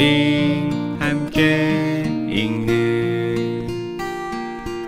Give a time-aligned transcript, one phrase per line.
[0.00, 3.68] 우리 함께 읽는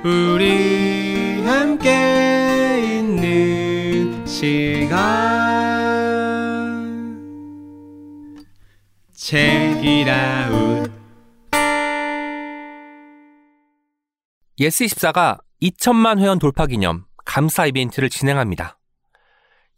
[0.02, 4.96] 우리 함께 읽는 시간
[9.12, 10.90] 책읽아웃
[14.58, 18.78] 예스24가 2천만 회원 돌파 기념 감사 이벤트를 진행합니다.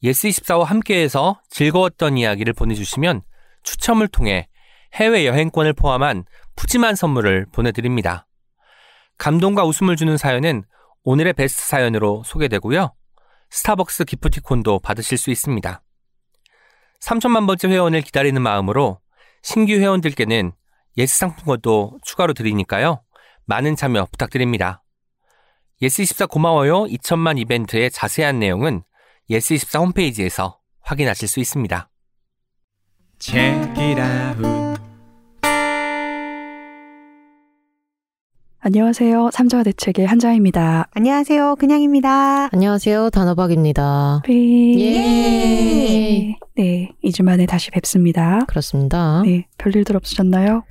[0.05, 3.23] 예스24와 함께해서 즐거웠던 이야기를 보내주시면
[3.65, 4.47] 추첨을 통해
[4.95, 6.25] 해외 여행권을 포함한
[6.57, 8.27] 푸짐한 선물을 보내드립니다.
[9.19, 10.65] 감동과 웃음을 주는 사연은
[11.03, 12.95] 오늘의 베스트 사연으로 소개되고요.
[13.51, 15.83] 스타벅스 기프티콘도 받으실 수 있습니다.
[17.01, 19.01] 3천만 번째 회원을 기다리는 마음으로
[19.43, 20.53] 신규 회원들께는
[20.97, 23.03] 예스 상품권도 추가로 드리니까요.
[23.47, 24.83] 많은 참여 부탁드립니다.
[25.83, 28.83] 예스24 고마워요 2천만 이벤트의 자세한 내용은
[29.29, 31.91] 예스24 홈페이지에서 확인하실 수 있습니다.
[38.67, 39.29] 안녕하세요.
[39.31, 40.89] 삼자와 대책의 한자입니다.
[40.95, 41.57] 안녕하세요.
[41.57, 42.49] 그냥입니다.
[42.51, 43.11] 안녕하세요.
[43.11, 44.23] 단호박입니다.
[44.25, 44.81] 삐.
[44.81, 46.37] 예.
[46.57, 48.39] 네, 2주 만에 다시 뵙습니다.
[48.49, 49.21] 그렇습니다.
[49.27, 50.63] 네, 별일들 없으셨나요?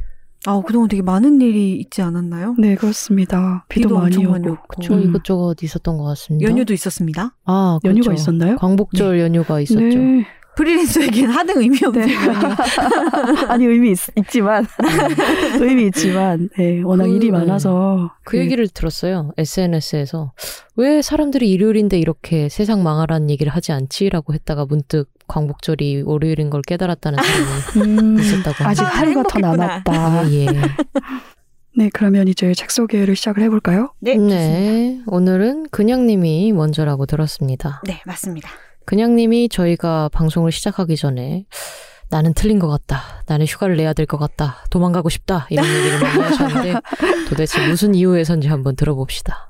[0.48, 2.56] 아, 그동안 되게 많은 일이 있지 않았나요?
[2.58, 3.64] 네, 그렇습니다.
[3.70, 4.32] 비도, 비도 많이 엄청 오고.
[4.32, 4.82] 많이 오고.
[4.82, 5.04] 저 음.
[5.04, 6.50] 이것저것 있었던 것 같습니다.
[6.50, 7.36] 연휴도 있었습니다.
[7.46, 7.96] 아, 그렇죠.
[7.96, 8.56] 연휴가 있었나요?
[8.56, 9.80] 광복절 연휴가 있었죠.
[9.80, 10.26] 네.
[10.56, 12.16] 프리랜서에겐 하등 의미 없는 네.
[13.50, 13.98] 아니, 의미 있,
[14.30, 14.68] 지만
[15.60, 18.12] 의미 있지만, 네, 워낙 그, 일이 많아서.
[18.24, 19.32] 그 얘기를 들었어요.
[19.38, 20.34] SNS에서.
[20.76, 27.20] 왜 사람들이 일요일인데 이렇게 세상 망하라는 얘기를 하지 않지라고 했다가 문득 광복절이 월요일인 걸 깨달았다는
[27.24, 29.40] 사람이 음, 있었다고 아직 아, 하루가 더.
[29.40, 30.32] 남았다.
[30.32, 30.48] 예.
[31.76, 33.94] 네, 그러면 이제 책 소개를 시작을 해볼까요?
[34.00, 34.36] 네, 좋습니다.
[34.36, 35.02] 네.
[35.08, 37.82] 오늘은 그냥님이 먼저라고 들었습니다.
[37.86, 38.50] 네, 맞습니다.
[38.86, 41.46] 그냥님이 저희가 방송을 시작하기 전에
[42.10, 43.24] 나는 틀린 것 같다.
[43.28, 44.58] 나는 휴가를 내야 될 것 같다.
[44.70, 45.48] 도망가고 싶다.
[45.50, 46.74] 이런 얘기를 많이 하셨는데
[47.30, 49.50] 도대체 무슨 이유에선지 한번 들어봅시다.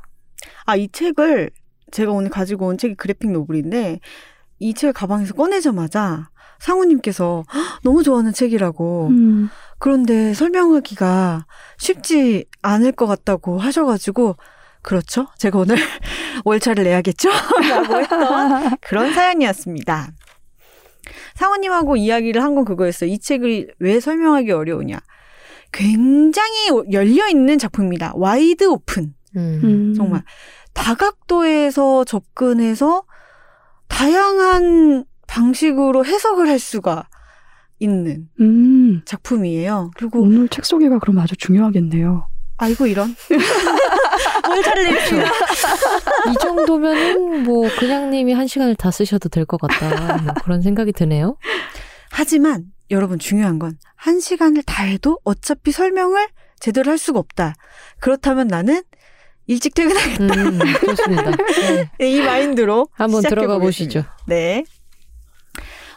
[0.66, 1.50] 아, 이 책을
[1.92, 4.00] 제가 오늘 가지고 온 책이 그래픽 노블인데
[4.60, 6.30] 이 책을 가방에서 꺼내자마자
[6.60, 9.50] 상우님께서 "헉, 너무 좋아하는 책이라고 음,
[9.80, 11.46] 그런데 설명하기가
[11.78, 14.38] 쉽지 않을 것 같다고 하셔가지고
[14.84, 15.28] 그렇죠?
[15.38, 15.76] 제가 오늘
[16.46, 17.30] 월차를 내야겠죠?
[17.70, 20.12] 라고 했던 그런 사연이었습니다.
[21.36, 23.10] 상우님하고 이야기를 한 건 그거였어요.
[23.10, 25.00] 이 책을 왜 설명하기 어려우냐.
[25.72, 28.14] 굉장히 열려있는 작품입니다.
[28.16, 29.16] Wide open.
[29.36, 29.62] 음.
[29.64, 29.94] 음.
[29.96, 30.24] 정말.
[30.74, 33.04] 다각도에서 접근해서
[33.88, 37.08] 다양한 방식으로 해석을 할 수가
[37.80, 39.92] 있는 음, 작품이에요.
[39.98, 42.28] 그리고 오늘 책 소개가 그럼 아주 중요하겠네요.
[42.58, 43.16] 아이고 이런
[44.48, 45.24] 월차를 냅시다.
[46.32, 50.18] 이 정도면은 뭐 그냥님이 한 시간을 다 쓰셔도 될 것 같다.
[50.18, 51.38] 뭐 그런 생각이 드네요.
[52.12, 56.28] 하지만 여러분 중요한 건 한 시간을 다 해도 어차피 설명을
[56.60, 57.56] 제대로 할 수가 없다.
[58.00, 58.84] 그렇다면 나는
[59.48, 60.24] 일찍 퇴근하겠다.
[60.26, 61.32] 음, 좋습니다.
[61.32, 61.90] 네.
[62.00, 63.60] 네, 이 마인드로 한번 들어가.
[63.60, 64.04] 보시죠.
[64.28, 64.66] 네.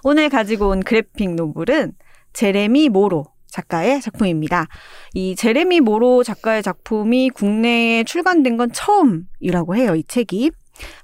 [0.05, 1.95] 오늘 가지고 온 그래픽 노블은
[2.33, 4.67] 제레미 모로 작가의 작품입니다.
[5.15, 10.51] 이 제레미 모로 작가의 작품이 국내에 출간된 건 처음이라고 해요, 이 책이.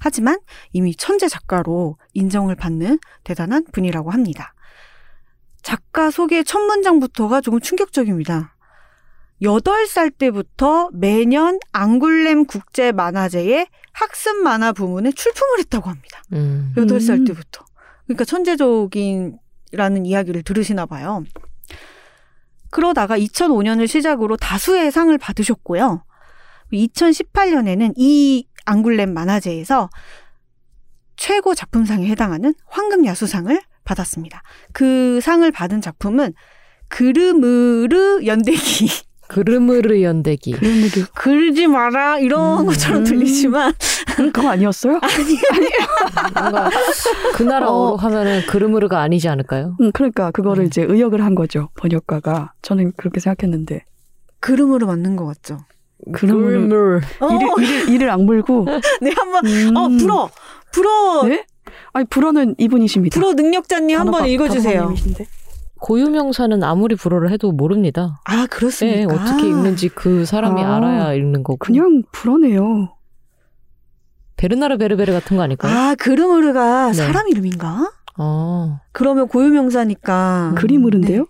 [0.00, 0.38] 하지만
[0.72, 4.52] 이미 천재 작가로 인정을 받는 대단한 분이라고 합니다.
[5.62, 8.54] 작가 소개 첫 문장부터가 조금 충격적입니다.
[9.40, 16.22] 8살 때부터 매년 앙굴렘 국제 만화제의 학습 만화 부문에 출품을 했다고 합니다.
[16.32, 16.74] 음.
[16.76, 17.24] 여덟 살 음.
[17.24, 17.64] 때부터.
[18.04, 19.38] 그러니까 천재적인
[19.72, 21.24] 라는 이야기를 들으시나 봐요.
[22.72, 26.04] 그러다가 2005년을 시작으로 다수의 상을 받으셨고요.
[26.72, 29.90] 2018년에는 이 앙굴렘 만화제에서
[31.16, 34.42] 최고 작품상에 해당하는 황금야수상을 받았습니다.
[34.72, 36.32] 그 상을 받은 작품은
[36.88, 38.88] 그르무르 연대기.
[39.32, 40.52] 그르무르 연대기.
[40.62, 41.04] 얘기.
[41.14, 42.66] 그러지 마라 이런 음.
[42.66, 43.72] 것처럼 들리지만
[44.32, 45.00] 그거 아니었어요?
[46.38, 46.70] 뭔가
[47.34, 49.76] 그 나라어로 하면은 그르무르가 아니지 않을까요?
[49.80, 50.66] 음, 그러니까 그거를 음.
[50.66, 53.84] 이제 의역을 한 거죠 번역가가 저는 그렇게 생각했는데
[54.40, 55.58] 그르무르 맞는 것 같죠.
[56.12, 57.00] 그르무르.
[57.20, 58.66] 어, 이를, 이를, 이를 악물고
[59.00, 59.76] 네 한번 음.
[59.76, 60.30] 어 불어
[60.72, 61.44] 불어 네?
[61.92, 64.74] 아니 불어는 이분이십니다 불어 능력자님 한번 단어가- 읽어주세요.
[64.80, 65.26] 단어님이신데.
[65.82, 68.20] 고유명사는 아무리 불어를 해도 모릅니다.
[68.24, 69.14] 아 네, 그렇습니까?
[69.14, 71.58] 어떻게 읽는지 그 사람이 아, 알아야 읽는 거고.
[71.58, 72.94] 그냥 불어네요
[74.36, 75.76] 베르나르 베르베르 같은 거 아닐까요?
[75.76, 76.94] 아 그르무르가 네.
[76.94, 77.90] 사람 이름인가?
[78.16, 78.78] 어.
[78.92, 81.26] 그러면 고유명사니까 그리무르인데요?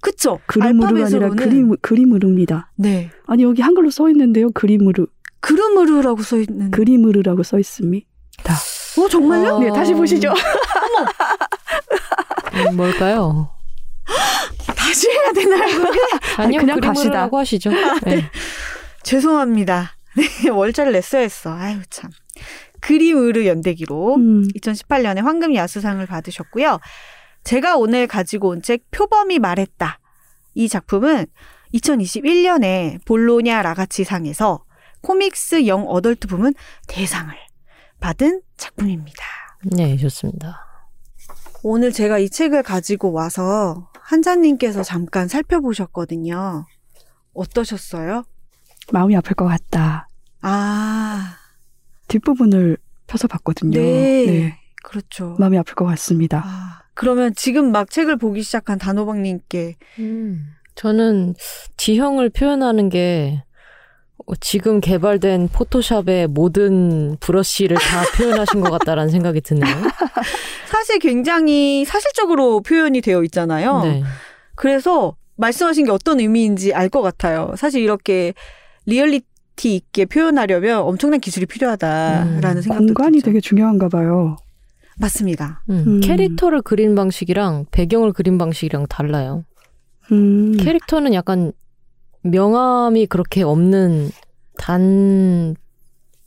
[0.00, 0.38] 그쵸?
[0.46, 5.06] 그리무르가 아니라 알파벳으로는 그리, 그리무르입니다 네 아니 여기 한글로 써 있는데요 그리무르
[5.40, 6.70] 그르무르라고 써 있는.
[6.70, 8.06] 그리무르라고 써 있습니다
[8.98, 9.54] 어 정말요?
[9.54, 9.58] 어.
[9.58, 10.32] 네 다시 보시죠
[12.70, 13.48] 음, 뭘까요?
[14.76, 15.90] 다시 해야 되나요?
[16.38, 17.22] 아니요, 그냥 갑시다.
[17.22, 17.70] 하고 하시죠.
[18.04, 18.24] 네.
[19.02, 19.96] 죄송합니다.
[20.44, 21.52] 네, 월자를 냈어야 했어.
[21.56, 22.10] 아유, 참.
[22.80, 24.42] 그리우르 연대기로 음.
[24.56, 26.78] 2018년에 황금 야수상을 받으셨고요.
[27.44, 29.98] 제가 오늘 가지고 온 책 표범이 말했다.
[30.54, 31.26] 이 작품은
[31.74, 34.64] 2021년에 볼로냐 라가치 상에서
[35.02, 36.54] 코믹스 영 어덜트 부문
[36.88, 37.34] 대상을
[38.00, 39.24] 받은 작품입니다.
[39.64, 40.66] 네, 좋습니다.
[41.62, 46.66] 오늘 제가 이 책을 가지고 와서 한자님께서 잠깐 살펴보셨거든요.
[47.32, 48.24] 어떠셨어요?
[48.92, 50.06] 마음이 아플 것 같다.
[50.42, 51.36] 아,
[52.08, 52.76] 뒷부분을
[53.06, 53.80] 펴서 봤거든요.
[53.80, 54.58] 네.
[54.82, 55.36] 그렇죠.
[55.38, 56.42] 마음이 아플 것 같습니다.
[56.44, 61.34] 아, 그러면 지금 막 책을 보기 시작한 단호박님께 음, 저는
[61.78, 63.51] 지형을 표현하는 게 어,
[64.40, 69.74] 지금 개발된 포토샵의 모든 브러쉬를 다 표현하신 것 같다라는 생각이 드네요.
[70.70, 73.82] 사실 굉장히 사실적으로 표현이 되어 있잖아요.
[73.82, 74.02] 네.
[74.54, 77.54] 그래서 말씀하신 게 어떤 의미인지 알 것 같아요.
[77.56, 78.34] 사실 이렇게
[78.86, 83.26] 리얼리티 있게 표현하려면 엄청난 기술이 필요하다라는 음, 생각도 공간이 들죠.
[83.26, 84.36] 되게 중요한가 봐요.
[84.98, 85.62] 맞습니다.
[85.70, 86.00] 음, 음.
[86.00, 89.44] 캐릭터를 그린 방식이랑 배경을 그린 방식이랑 달라요.
[90.12, 90.56] 음.
[90.58, 91.52] 캐릭터는 약간
[92.22, 94.10] 명암이 그렇게 없는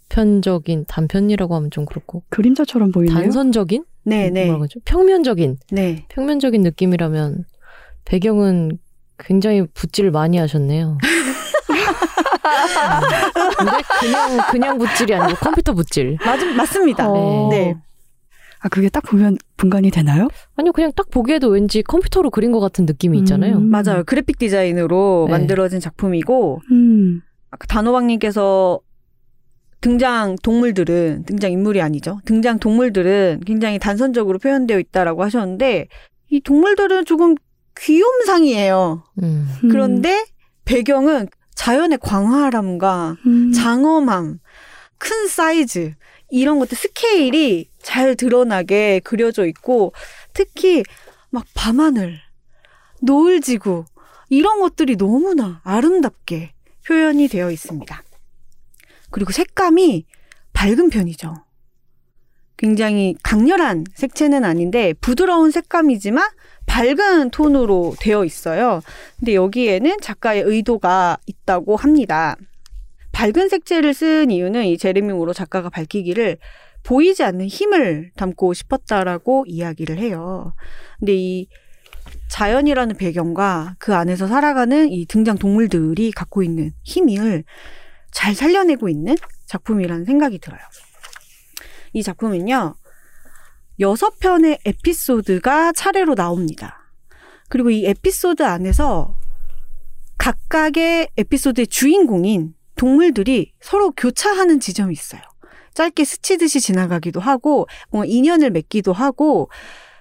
[0.09, 3.15] 단편적인 단편이라고 하면 좀 그렇고 그림자처럼 보이네요.
[3.15, 4.45] 단선적인 네, 네.
[4.45, 4.79] 뭐라고 하죠?
[4.85, 6.05] 평면적인 네.
[6.09, 7.45] 평면적인 느낌이라면
[8.05, 8.77] 배경은
[9.17, 10.97] 굉장히 붓질 많이 하셨네요.
[13.57, 16.17] 근데 그냥 그냥 붓질이 아니고 컴퓨터 붓질.
[16.23, 17.09] 맞, 맞습니다.
[17.09, 17.47] 어.
[17.49, 17.75] 네.
[18.65, 20.27] 아 그게 딱 보면 분간이 되나요?
[20.55, 23.57] 아니요 그냥 딱 보기에도 왠지 컴퓨터로 그린 것 같은 느낌이 있잖아요.
[23.57, 23.69] 음.
[23.69, 24.03] 맞아요.
[24.03, 25.31] 그래픽 디자인으로 네.
[25.37, 27.21] 만들어진 작품이고 음.
[27.51, 28.79] 아까 단호박님께서
[29.81, 32.17] 등장 동물들은 등장 인물이 아니죠.
[32.25, 35.87] 등장 동물들은 굉장히 단선적으로 표현되어 있다라고 하셨는데
[36.31, 37.35] 이 동물들은 조금
[37.77, 39.03] 귀염상이에요.
[39.21, 39.47] 음.
[39.63, 39.69] 음.
[39.69, 40.25] 그런데
[40.65, 43.51] 배경은 자연의 광활함과 음.
[43.51, 44.39] 장엄함,
[44.97, 45.93] 큰 사이즈
[46.31, 49.93] 이런 것들 스케일이 잘 드러나게 그려져 있고
[50.33, 50.83] 특히
[51.29, 52.19] 막 밤하늘,
[52.99, 53.85] 노을 지구
[54.27, 56.53] 이런 것들이 너무나 아름답게
[56.87, 58.03] 표현이 되어 있습니다.
[59.11, 60.05] 그리고 색감이
[60.53, 61.35] 밝은 편이죠.
[62.57, 66.27] 굉장히 강렬한 색채는 아닌데 부드러운 색감이지만
[66.65, 68.81] 밝은 톤으로 되어 있어요.
[69.19, 72.35] 근데 여기에는 작가의 의도가 있다고 합니다.
[73.11, 76.37] 밝은 색채를 쓴 이유는 이 제레미 모로 작가가 밝히기를
[76.85, 80.53] 보이지 않는 힘을 담고 싶었다라고 이야기를 해요.
[80.99, 81.47] 근데 이
[82.29, 87.43] 자연이라는 배경과 그 안에서 살아가는 이 등장 동물들이 갖고 있는 힘을
[88.11, 89.15] 잘 살려내고 있는
[89.47, 90.61] 작품이라는 생각이 들어요.
[91.93, 92.75] 이 작품은요,
[93.79, 96.91] 여섯 편의 에피소드가 차례로 나옵니다.
[97.49, 99.17] 그리고 이 에피소드 안에서
[100.17, 105.21] 각각의 에피소드의 주인공인 동물들이 서로 교차하는 지점이 있어요.
[105.75, 109.49] 짧게 스치듯이 지나가기도 하고, 뭔가 인연을 맺기도 하고,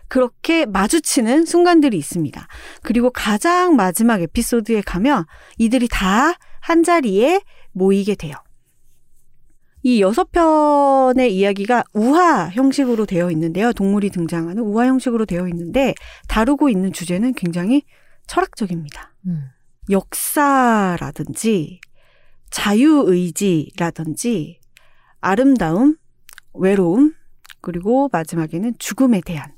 [0.09, 2.47] 그렇게 마주치는 순간들이 있습니다.
[2.83, 5.25] 그리고 가장 마지막 에피소드에 가면
[5.59, 6.35] 이들이 다
[6.65, 7.43] 한 자리에
[7.73, 8.35] 모이게 돼요.
[9.83, 13.75] 이 여섯 편의 이야기가 우화 형식으로 되어 있는데요.
[13.75, 15.93] 동물이 등장하는 우화 형식으로 되어 있는데
[16.27, 17.83] 다루고 있는 주제는 굉장히
[18.27, 19.15] 철학적입니다.
[19.27, 19.51] 음.
[19.91, 21.81] 역사라든지
[22.51, 23.61] 자유의지라든지
[25.25, 25.97] 아름다움,
[26.53, 27.15] 외로움,
[27.63, 29.55] 그리고 마지막에는 죽음에 대한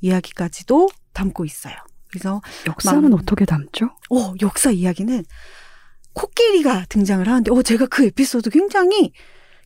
[0.00, 1.74] 이야기까지도 담고 있어요.
[2.08, 3.90] 그래서 역사는 만- 어떻게 담죠?
[4.10, 5.24] 어, 역사 이야기는
[6.14, 9.12] 코끼리가 등장을 하는데, 어, 제가 그 에피소드 굉장히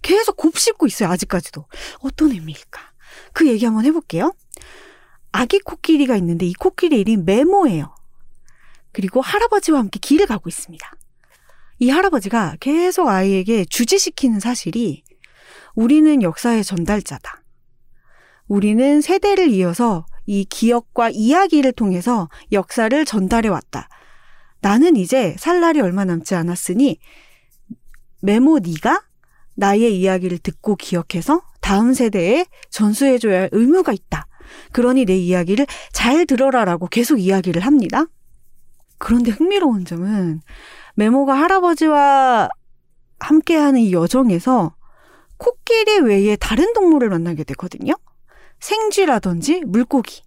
[0.03, 1.67] 계속 곱씹고 있어요, 아직까지도.
[2.01, 2.81] 어떤 의미일까?
[3.33, 4.33] 그 얘기 한번 해 볼게요.
[5.31, 7.95] 아기 코끼리가 있는데, 이 코끼리 이름이 메모예요.
[8.93, 10.93] 그리고 할아버지와 함께 길을 가고 있습니다.
[11.79, 15.04] 이 할아버지가 계속 아이에게 주지시키는 사실이
[15.75, 17.43] 우리는 역사의 전달자다.
[18.47, 23.89] 우리는 세대를 이어서 이 기억과 이야기를 통해서 역사를 전달해 왔다.
[24.61, 26.99] 나는 이제 살 날이 얼마 남지 않았으니
[28.23, 29.03] 메모 네가
[29.57, 34.27] 나의 이야기를 듣고 기억해서 다음 세대에 전수해줘야 할 의무가 있다.
[34.73, 38.07] 그러니 내 이야기를 잘 들어라라고 계속 이야기를 합니다.
[38.99, 40.41] 그런데 흥미로운 점은
[40.95, 42.49] 메모가 할아버지와
[43.21, 44.75] 함께하는 이 여정에서
[45.45, 47.93] 코끼리 외에 다른 동물을 만나게 되거든요.
[48.61, 50.23] 생쥐라든지 물고기,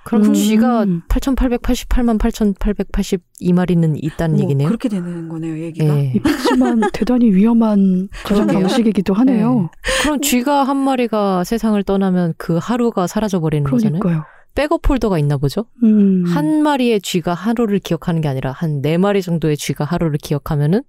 [0.07, 0.35] 그럼 음.
[0.35, 4.69] 쥐가 8,888만 8,882마리는 있다는 뭐 얘기네요.
[4.69, 5.87] 그렇게 되는 거네요, 얘기가.
[5.99, 6.15] 예.
[6.25, 8.61] 하지만 대단히 위험한 그러게요.
[8.61, 9.69] 방식이기도 하네요.
[10.03, 14.01] 그럼 쥐가 한 마리가 세상을 떠나면 그 하루가 사라져 버리는 거잖아요.
[14.01, 14.25] 그러니까요.
[14.55, 15.67] 백업 폴더가 있나 보죠?
[15.83, 16.25] 음.
[16.27, 20.83] 한 마리의 쥐가 하루를 기억하는 게 아니라 한 네 마리 정도의 쥐가 하루를 기억하면은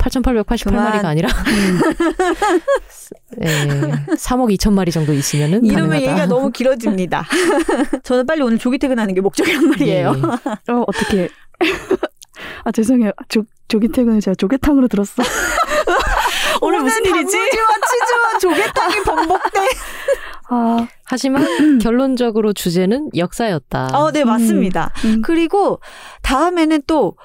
[0.00, 1.04] 8,888마리가 그만.
[1.06, 1.28] 아니라
[3.42, 3.46] 예,
[4.16, 5.96] 3억 2천 마리 정도 있으면은 이러면 가능하다.
[6.12, 7.26] 얘기가 너무 길어집니다.
[8.02, 10.14] 저는 빨리 오늘 조기 퇴근하는 게 목적이란 말이에요.
[10.16, 10.72] 예.
[10.72, 11.28] 어, 어떻게.
[12.64, 13.12] 아, 죄송해요.
[13.28, 15.22] 조, 조기 퇴근을 제가 조개탕으로 들었어.
[16.62, 17.36] 오늘 무슨 일이지?
[17.36, 19.60] 단무지와 치즈와 조개탕이 번복돼.
[20.50, 23.90] 아, 하지만 결론적으로 주제는 역사였다.
[23.92, 24.92] 어, 네, 맞습니다.
[25.04, 25.22] 음.
[25.22, 25.80] 그리고
[26.22, 27.16] 다음에는 또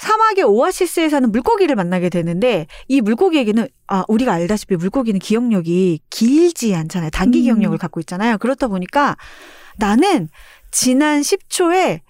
[0.00, 7.10] 사막의 오아시스에 사는 물고기를 만나게 되는데 이 물고기에게는 아 우리가 알다시피 물고기는 기억력이 길지 않잖아요.
[7.10, 7.44] 단기 음.
[7.44, 8.38] 기억력을 갖고 있잖아요.
[8.38, 9.16] 그렇다 보니까
[9.78, 10.28] 나는
[10.70, 12.00] 지난 10초에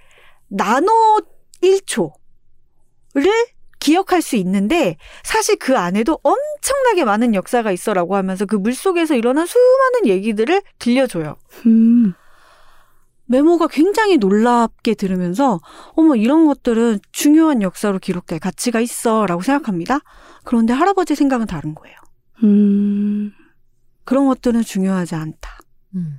[0.49, 1.21] 나노
[1.63, 2.13] 1초를
[3.79, 10.07] 기억할 수 있는데 사실 그 안에도 엄청나게 많은 역사가 있어라고 하면서 그 물속에서 일어난 수많은
[10.07, 11.37] 얘기들을 들려줘요.
[11.67, 12.15] 음.
[13.27, 15.61] 메모가 굉장히 놀랍게 들으면서
[15.95, 20.01] 어머 이런 것들은 중요한 역사로 기록될 가치가 있어라고 생각합니다.
[20.45, 21.97] 그런데 할아버지 생각은 다른 거예요.
[22.45, 23.33] 음.
[24.05, 25.59] 그런 것들은 중요하지 않다.
[25.97, 26.19] 음.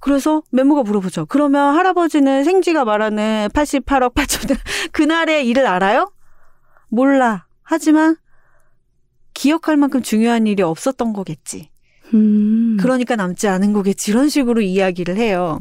[0.00, 1.26] 그래서 메모가 물어보죠.
[1.26, 4.56] 그러면 할아버지는 생지가 말하는 88억 8천
[4.92, 6.12] 그날의 일을 알아요?
[6.88, 7.46] 몰라.
[7.62, 8.16] 하지만
[9.34, 11.70] 기억할 만큼 중요한 일이 없었던 거겠지.
[12.14, 12.76] 음.
[12.80, 14.10] 그러니까 남지 않은 거겠지.
[14.10, 15.60] 이런 식으로 이야기를 해요.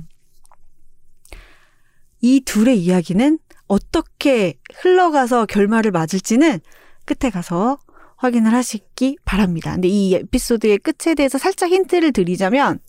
[2.21, 6.59] 이 둘의 이야기는 어떻게 흘러가서 결말을 맞을지는
[7.05, 7.77] 끝에 가서
[8.17, 9.73] 확인을 하시기 바랍니다.
[9.73, 12.79] 근데 이 에피소드의 끝에 대해서 살짝 힌트를 드리자면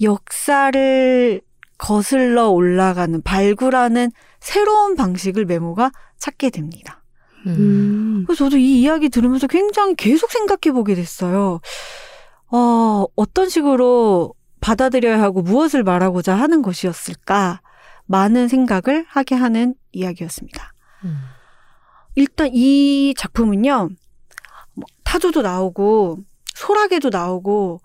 [0.00, 1.40] 역사를
[1.78, 7.02] 거슬러 올라가는 발굴하는 새로운 방식을 메모가 찾게 됩니다.
[7.46, 7.56] 음.
[7.58, 8.24] 음.
[8.26, 11.60] 그래서 저도 이 이야기 들으면서 굉장히 계속 생각해 보게 됐어요.
[12.52, 17.60] 어, 어떤 식으로 받아들여야 하고 무엇을 말하고자 하는 것이었을까?
[18.06, 20.72] 많은 생각을 하게 하는 이야기였습니다.
[21.04, 21.16] 음.
[22.14, 23.90] 일단 이 작품은요,
[24.74, 26.18] 뭐 타조도 나오고,
[26.54, 27.80] 소라게도 나오고,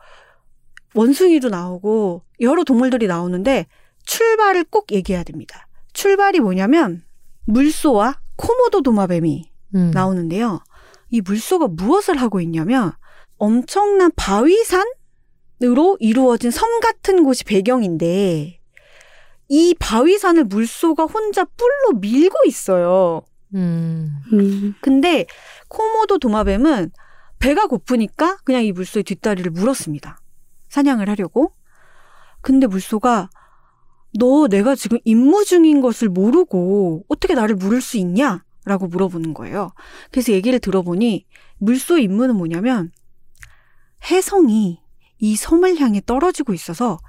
[0.93, 3.67] 원숭이도 나오고, 여러 동물들이 나오는데,
[4.05, 5.67] 출발을 꼭 얘기해야 됩니다.
[5.93, 7.03] 출발이 뭐냐면,
[7.45, 9.91] 물소와 코모도 도마뱀이 음.
[9.91, 10.62] 나오는데요.
[11.09, 12.91] 이 물소가 무엇을 하고 있냐면
[13.38, 18.59] 엄청난 바위산으로 이루어진 섬 같은 곳이 배경인데
[19.49, 23.21] 이 바위산을 물소가 혼자 뿔로 밀고 있어요.
[23.55, 24.17] 음.
[24.33, 24.73] 음.
[24.81, 25.25] 근데
[25.69, 26.91] 코모도 도마뱀은
[27.39, 30.19] 배가 고프니까 그냥 이 물소의 뒷다리를 물었습니다.
[30.69, 31.53] 사냥을 하려고.
[32.41, 33.29] 근데 물소가
[34.17, 38.43] 너 내가 지금 임무 중인 것을 모르고 어떻게 나를 물을 수 있냐?
[38.65, 39.71] 라고 물어보는 거예요.
[40.11, 41.25] 그래서 얘기를 들어보니
[41.59, 42.91] 물소의 임무는 뭐냐면
[44.11, 44.81] 혜성이
[45.19, 46.99] 이 섬을 향해 떨어지고 있어서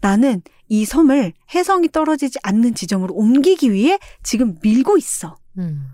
[0.00, 5.36] 나는 이 섬을 혜성이 떨어지지 않는 지점으로 옮기기 위해 지금 밀고 있어.
[5.58, 5.88] 음.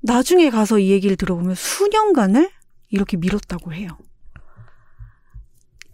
[0.00, 2.50] 나중에 가서 이 얘기를 들어보면 수년간을
[2.90, 3.96] 이렇게 미뤘다고 해요.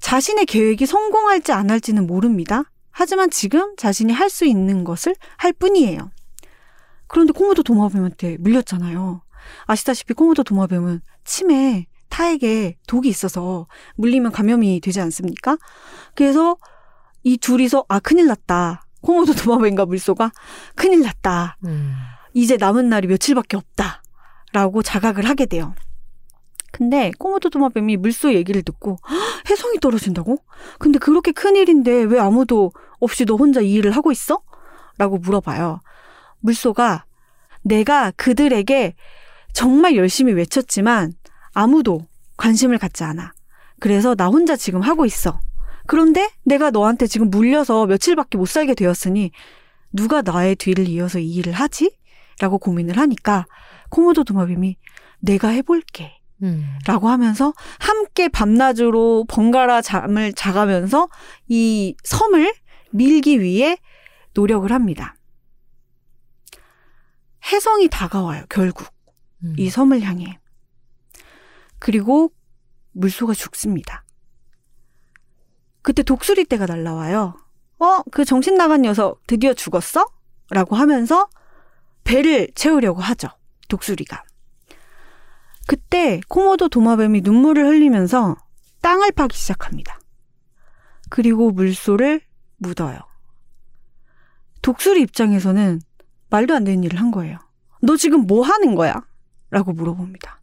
[0.01, 2.65] 자신의 계획이 성공할지 안 할지는 모릅니다.
[2.91, 6.11] 하지만 지금 자신이 할 수 있는 것을 할 뿐이에요.
[7.07, 9.23] 그런데 코모도 도마뱀한테 물렸잖아요.
[9.67, 13.67] 아시다시피 코모도 도마뱀은 침에 타액에 독이 있어서
[13.97, 15.57] 물리면 감염이 되지 않습니까?
[16.15, 16.57] 그래서
[17.23, 18.87] 이 둘이서 아 큰일 났다.
[19.01, 20.33] 코모도 도마뱀과 물소가
[20.75, 21.57] 큰일 났다.
[21.65, 21.95] 음.
[22.35, 24.03] 이제 남은 날이 며칠밖에 없다.
[24.53, 25.75] 라고 자각을 하게 돼요.
[26.73, 29.19] 근데 코모도 도마뱀이 물소 얘기를 듣고 "헉,
[29.51, 30.39] 해성이 떨어진다고?
[30.79, 34.41] 근데 그렇게 큰일인데 왜 아무도 없이 너 혼자 이 일을 하고 있어?
[34.99, 35.81] 라고 물어봐요.
[36.41, 37.05] 물소가
[37.63, 38.95] 내가 그들에게
[39.53, 41.13] 정말 열심히 외쳤지만
[41.53, 43.33] 아무도 관심을 갖지 않아.
[43.79, 45.41] 그래서 나 혼자 지금 하고 있어.
[45.87, 49.31] 그런데 내가 너한테 지금 물려서 며칠밖에 못 살게 되었으니
[49.93, 51.97] 누가 나의 뒤를 이어서 이 일을 하지?
[52.41, 53.47] 라고 고민을 하니까
[53.91, 54.77] 코모도 도마뱀이
[55.21, 56.19] 내가 해볼게.
[56.43, 56.79] 음.
[56.87, 61.09] 라고 하면서 함께 밤낮으로 번갈아 잠을 자가면서
[61.49, 62.53] 이 섬을
[62.91, 63.77] 밀기 위해
[64.35, 65.15] 노력을 합니다.
[67.53, 68.89] 해성이 다가와요, 결국.
[69.45, 69.55] 음.
[69.57, 70.39] 이 섬을 향해.
[71.79, 72.33] 그리고
[72.93, 74.02] 물소가 죽습니다.
[75.83, 77.37] 그때 독수리 떼가 날라와요.
[77.79, 80.07] 어, 그 정신 나간 녀석 드디어 죽었어?
[80.51, 81.29] 라고 하면서
[82.05, 83.29] 배를 채우려고 하죠.
[83.69, 84.23] 독수리가.
[85.67, 88.37] 그때 코모도 도마뱀이 눈물을 흘리면서
[88.83, 89.99] 땅을 파기 시작합니다.
[91.09, 92.21] 그리고 물소를
[92.59, 92.99] 묻어요.
[94.61, 95.81] 독수리 입장에서는
[96.31, 97.39] 말도 안 되는 일을 한 거예요.
[97.83, 99.03] 너 지금 뭐 하는 거야?
[99.51, 100.41] 라고 물어봅니다.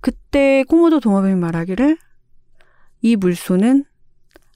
[0.00, 1.98] 그때 코모도 도마뱀이 말하기를
[3.00, 3.84] 이 물소는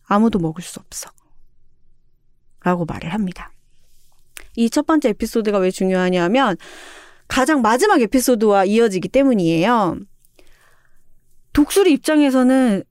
[0.07, 1.11] 아무도 먹을 수 없어.
[2.65, 3.51] 라고 말을 합니다.
[4.57, 6.57] 이 첫 번째 에피소드가 왜 중요하냐면
[7.29, 9.99] 가장 마지막 에피소드와 이어지기 때문이에요.
[11.53, 12.83] 독수리 입장에서는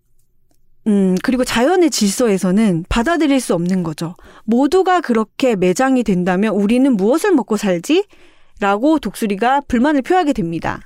[0.88, 4.15] 음, 그리고 자연의 질서에서는 받아들일 수 없는 거죠.
[4.46, 8.08] 모두가 그렇게 매장이 된다면 우리는 무엇을 먹고 살지?
[8.60, 10.82] 라고 독수리가 불만을 표하게 됩니다.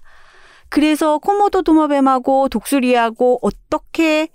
[0.70, 4.28] 그래서 코모도 도마뱀하고 독수리하고 어떻게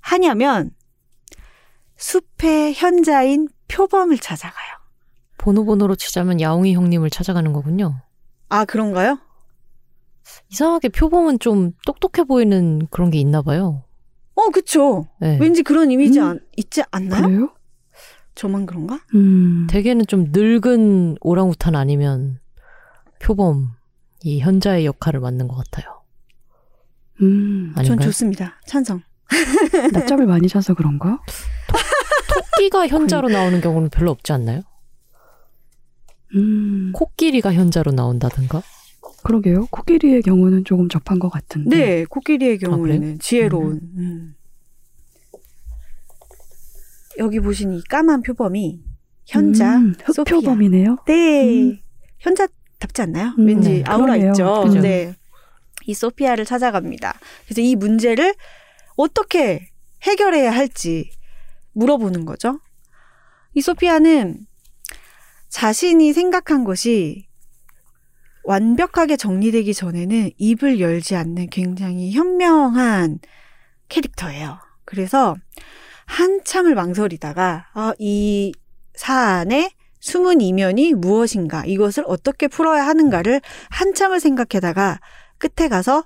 [0.00, 0.70] 하냐면
[1.98, 4.78] 숲의 현자인 표범을 찾아가요.
[5.38, 8.00] 번호번호로 치자면 야옹이 형님을 찾아가는 거군요.
[8.48, 9.18] 아, 그런가요?
[10.50, 13.84] 이상하게 표범은 좀 똑똑해 보이는 그런 게 있나 봐요.
[14.34, 15.08] 어, 그쵸.
[15.20, 15.36] 네.
[15.40, 16.24] 왠지 그런 이미지 음.
[16.24, 17.22] 안- 있지 않나요?
[17.22, 17.54] 그래요?
[18.34, 19.00] 저만 그런가?
[19.14, 19.66] 음.
[19.68, 22.38] 대개는 좀 늙은 오랑우탄 아니면
[23.20, 23.72] 표범
[24.22, 26.02] 이 현자의 역할을 맡는 것 같아요.
[27.20, 27.72] 음.
[27.74, 28.06] 전 아닌가요?
[28.08, 28.60] 좋습니다.
[28.66, 29.02] 찬성.
[29.92, 31.20] 낮잠을 많이 자서 그런가?
[32.56, 34.62] 토끼가 현자로 나오는 경우는 별로 없지 않나요?
[36.34, 36.92] 음.
[36.94, 38.62] 코끼리가 현자로 나온다든가?
[39.22, 39.66] 그러게요.
[39.70, 41.76] 코끼리의 경우는 조금 접한 것 같은데.
[41.76, 42.76] 네, 코끼리의 그래요?
[42.76, 43.80] 경우에는 지혜로운.
[43.96, 44.34] 음.
[47.18, 48.80] 여기 보신 이 까만 표범이
[49.26, 50.36] 현자, 음, 소피아.
[50.38, 50.98] 흑표범이네요.
[51.06, 51.62] 네.
[51.62, 51.78] 음.
[52.20, 53.34] 현자답지 않나요?
[53.38, 54.30] 음, 왠지 네, 아우라 그러네요.
[54.30, 54.62] 있죠.
[54.64, 54.80] 그죠.
[54.80, 55.14] 네.
[55.86, 57.18] 이 소피아를 찾아갑니다.
[57.46, 58.34] 그래서 이 문제를
[58.98, 59.70] 어떻게
[60.02, 61.10] 해결해야 할지
[61.72, 62.60] 물어보는 거죠.
[63.54, 64.46] 이 소피아는
[65.48, 67.26] 자신이 생각한 것이
[68.44, 73.20] 완벽하게 정리되기 전에는 입을 열지 않는 굉장히 현명한
[73.88, 74.58] 캐릭터예요.
[74.84, 75.36] 그래서
[76.06, 78.52] 한참을 망설이다가 아, 이
[78.94, 85.00] 사안의 숨은 이면이 무엇인가, 이것을 어떻게 풀어야 하는가를 한참을 생각하다가
[85.38, 86.04] 끝에 가서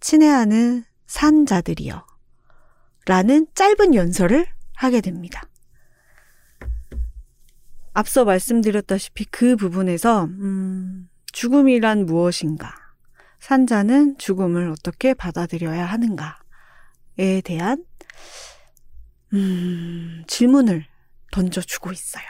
[0.00, 2.04] 친애하는 산 자들이여.
[3.06, 5.42] 라는 짧은 연설을 하게 됩니다.
[7.92, 12.74] 앞서 말씀드렸다시피 그 부분에서, 음, 죽음이란 무엇인가,
[13.40, 17.84] 산자는 죽음을 어떻게 받아들여야 하는가에 대한,
[19.32, 20.86] 음, 질문을
[21.32, 22.24] 던져주고 있어요.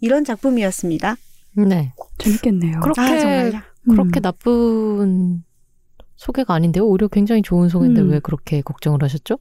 [0.00, 1.16] 이런 작품이었습니다.
[1.54, 1.92] 네.
[2.18, 2.80] 재밌겠네요.
[2.80, 3.71] 그렇게 아, 정말요?
[3.88, 4.22] 그렇게 음.
[4.22, 5.44] 나쁜
[6.16, 6.86] 소개가 아닌데요.
[6.86, 8.10] 오히려 굉장히 좋은 소개인데 음.
[8.10, 9.38] 왜 그렇게 걱정을 하셨죠?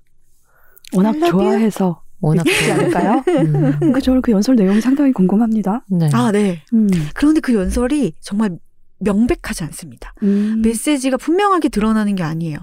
[0.93, 1.13] 워낙?
[1.25, 3.23] 좋아해서 워낙 있지 않을까요?
[3.27, 5.83] 음, 그 저는 그 연설 내용이 상당히 궁금합니다.
[5.89, 6.09] 네.
[6.13, 6.61] 아, 네.
[6.73, 6.87] 음.
[7.13, 8.57] 그런데 그 연설이 정말
[8.99, 10.13] 명백하지 않습니다.
[10.23, 10.61] 음.
[10.63, 12.59] 메시지가 분명하게 드러나는 게 아니에요.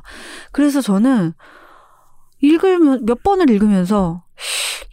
[0.52, 1.32] 그래서 저는
[2.40, 4.24] 읽으면 몇 번을 읽으면서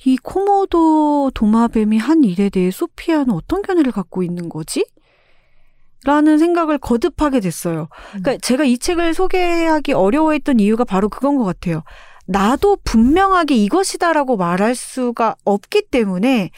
[0.05, 4.85] 이 코모도 도마뱀이 한 일에 대해 소피아는 어떤 견해를 갖고 있는 거지?
[6.05, 7.89] 라는 생각을 거듭하게 됐어요.
[8.09, 11.83] 그러니까 제가 이 책을 소개하기 어려워했던 이유가 바로 그건 것 같아요.
[12.27, 16.51] 나도 분명하게 이것이다라고 말할 수가 없기 때문에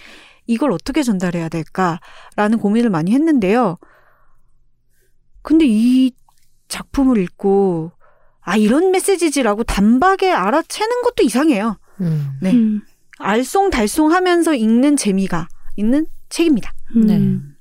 [0.46, 3.78] 이걸 어떻게 전달해야 될까라는 고민을 많이 했는데요.
[5.42, 6.12] 근데 이
[6.68, 7.92] 작품을 읽고
[8.42, 11.78] 아 이런 메시지지라고 단박에 알아채는 것도 이상해요.
[12.02, 12.32] 음.
[12.42, 12.52] 네.
[12.52, 12.82] 음.
[13.20, 16.74] 알쏭달쏭하면서 읽는 재미가 있는 책입니다.
[16.96, 17.08] 음.
[17.08, 17.57] 네.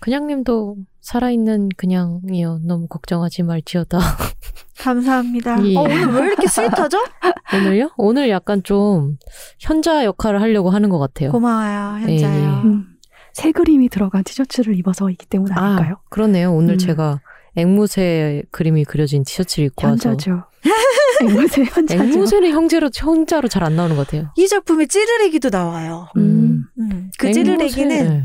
[0.00, 2.60] 그냥님도 살아있는 그냥이요.
[2.64, 3.98] 너무 걱정하지 말지어다.
[4.78, 5.64] 감사합니다.
[5.66, 5.76] 예.
[5.76, 6.98] 어, 오늘 왜 이렇게 스윗하죠?
[7.54, 7.90] 오늘요?
[7.96, 9.16] 오늘 약간 좀
[9.58, 11.32] 현자 역할을 하려고 하는 것 같아요.
[11.32, 12.42] 고마워요, 현자요.
[12.42, 12.46] 예.
[12.68, 12.86] 음,
[13.32, 15.94] 새 그림이 들어간 티셔츠를 입어서이기 때문 아닐까요?
[15.94, 16.52] 아, 그러네요.
[16.54, 16.78] 오늘 음.
[16.78, 17.20] 제가
[17.56, 20.44] 앵무새 그림이 그려진 티셔츠를 입고 와서 현자죠.
[21.22, 22.02] 앵무새 현자죠.
[22.02, 24.30] 앵무새는 형제로 혼자로 잘 안 나오는 것 같아요.
[24.36, 26.08] 이 작품에 찌르레기도 나와요.
[26.16, 26.64] 음.
[26.78, 28.24] 음, 그 앵무새- 찌르레기는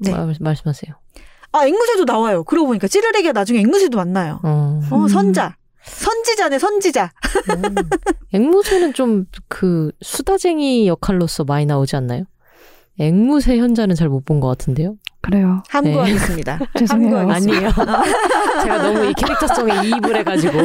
[0.00, 0.10] 네.
[0.12, 0.16] 네.
[0.16, 0.94] 말, 말씀하세요.
[1.52, 2.44] 아 앵무새도 나와요.
[2.44, 4.40] 그러고 보니까 찌르레기가 나중에 앵무새도 만나요.
[4.42, 4.80] 어.
[4.90, 5.08] 어 음.
[5.08, 7.10] 선자, 선지자네 선지자.
[7.56, 7.74] 음.
[8.32, 12.24] 앵무새는 좀 그 수다쟁이 역할로서 많이 나오지 않나요?
[12.98, 14.94] 앵무새 현자는 잘 못 본 것 같은데요.
[15.22, 15.62] 그래요.
[15.68, 16.58] 함구하겠습니다.
[16.78, 17.16] 죄송해요.
[17.18, 17.58] 함구하겠습니다.
[17.58, 17.70] 아니에요.
[18.62, 20.58] 제가 너무 이 캐릭터성에 이입을 해가지고.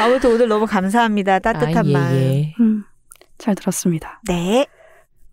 [0.00, 1.38] 아무튼 오늘 너무 감사합니다.
[1.38, 2.14] 따뜻한 아, 예, 마음.
[2.16, 2.54] 예.
[2.60, 2.84] 음,
[3.38, 4.20] 잘 들었습니다.
[4.28, 4.66] 네.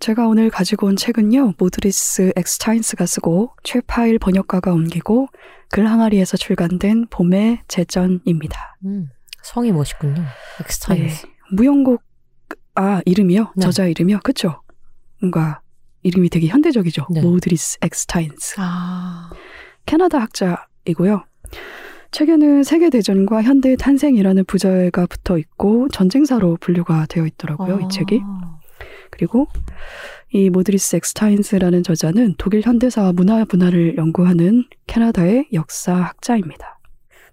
[0.06, 5.30] 제가 오늘 가지고 온 책은요, 모드리스 엑스타인스가 쓰고 최파일 번역가가 옮기고
[5.72, 8.78] 글항아리에서 출간된 봄의 제전입니다.
[8.86, 9.10] 음,
[9.42, 10.24] 성이 멋있군요.
[10.62, 11.26] 엑스타인스.
[11.26, 12.04] 네, 무용곡
[12.76, 13.54] 아 이름이요?
[13.56, 13.62] 네.
[13.64, 14.20] 저자 이름이요?
[14.24, 14.62] 그쵸?
[15.22, 15.62] 뭔가
[16.04, 17.08] 이름이 되게 현대적이죠.
[17.10, 17.22] 네.
[17.22, 18.58] 모드리스 엑스타인스.
[18.60, 19.32] 아.
[19.88, 21.24] 캐나다 학자이고요.
[22.12, 28.22] 책에는 세계대전과 현대의 탄생이라는 부제가 붙어 있고 전쟁사로 분류가 되어 있더라고요, 이 책이.
[29.12, 29.48] 그리고
[30.32, 36.80] 이 모드리스 엑스타인스라는 저자는 독일 현대사와 문화 문화를 연구하는 캐나다의 역사학자입니다.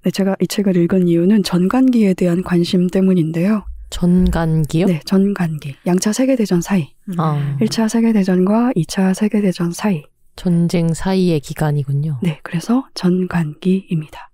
[0.05, 3.65] 네, 제가 이 책을 읽은 이유는 전간기에 대한 관심 때문인데요.
[3.91, 4.87] 전간기요?
[4.87, 5.77] 네, 전간기.
[5.87, 6.95] 양차 세계대전 사이.
[7.19, 10.03] 아, 1차 세계대전과 2차 세계대전 사이.
[10.35, 12.19] 전쟁 사이의 기간이군요.
[12.23, 14.31] 네, 그래서 전간기입니다.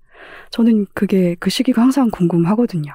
[0.51, 2.93] 저는 그게 그 시기가 항상 궁금하거든요.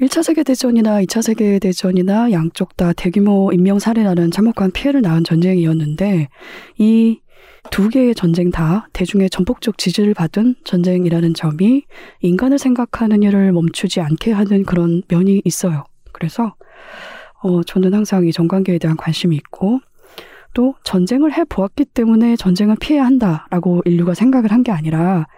[0.00, 6.28] 1차 세계대전이나 2차 세계대전이나 양쪽 다 대규모 인명 살해라는 참혹한 피해를 낳은 전쟁이었는데
[6.78, 7.18] 이
[7.70, 11.84] 두 개의 전쟁 다 대중의 전폭적 지지를 받은 전쟁이라는 점이
[12.20, 15.84] 인간을 생각하는 일을 멈추지 않게 하는 그런 면이 있어요.
[16.12, 16.54] 그래서
[17.42, 19.80] 어, 저는 항상 이 전관계에 대한 관심이 있고
[20.58, 25.28] 또 전쟁을 해 보았기 때문에 전쟁을 피해야 한다라고 인류가 생각을 한 게 아니라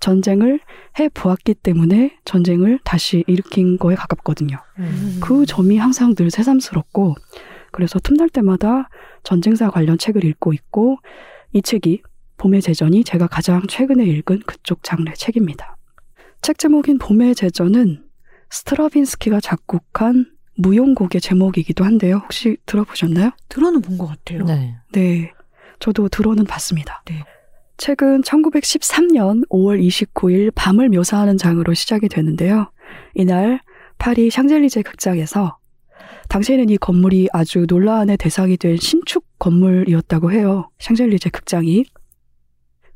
[0.00, 0.58] 전쟁을
[0.98, 4.56] 해 보았기 때문에 전쟁을 다시 일으킨 거에 가깝거든요.
[4.78, 5.18] 음.
[5.20, 7.14] 그 점이 항상 늘 새삼스럽고
[7.72, 8.88] 그래서 틈날 때마다
[9.22, 10.96] 전쟁사 관련 책을 읽고 있고
[11.52, 12.00] 이 책이
[12.38, 15.76] 봄의 제전이 제가 가장 최근에 읽은 그쪽 장르의 책입니다.
[16.40, 18.02] 책 제목인 봄의 제전은
[18.48, 20.24] 스트라빈스키가 작곡한
[20.60, 22.18] 무용곡의 제목이기도 한데요.
[22.18, 23.30] 혹시 들어보셨나요?
[23.48, 24.44] 들어는 본 것 같아요.
[24.44, 24.76] 네.
[24.92, 25.32] 네,
[25.78, 27.02] 저도 들어는 봤습니다.
[27.06, 27.22] 네.
[27.76, 32.70] 책은 1913년 5월 29일 밤을 묘사하는 장으로 시작이 되는데요.
[33.14, 33.60] 이날
[33.98, 35.56] 파리 샹젤리제 극장에서
[36.28, 40.70] 당시에는 이 건물이 아주 논란의 대상이 된 신축 건물이었다고 해요.
[40.78, 41.84] 샹젤리제 극장이.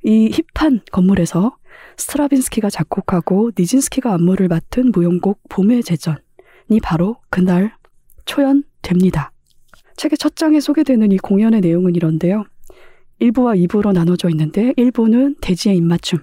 [0.05, 1.57] 이 힙한 건물에서
[1.97, 6.19] 스트라빈스키가 작곡하고 니진스키가 안무를 맡은 무용곡 봄의 제전이
[6.83, 7.75] 바로 그날
[8.25, 9.33] 초연됩니다.
[9.97, 12.45] 책의 첫 장에 소개되는 이 공연의 내용은 이런데요.
[13.21, 16.21] 1부와 2부로 나눠져 있는데 1부는 대지의 입맞춤.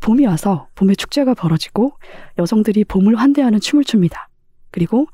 [0.00, 1.96] 봄이 와서 봄의 축제가 벌어지고
[2.38, 4.28] 여성들이 봄을 환대하는 춤을 춥니다.
[4.70, 5.06] 그리고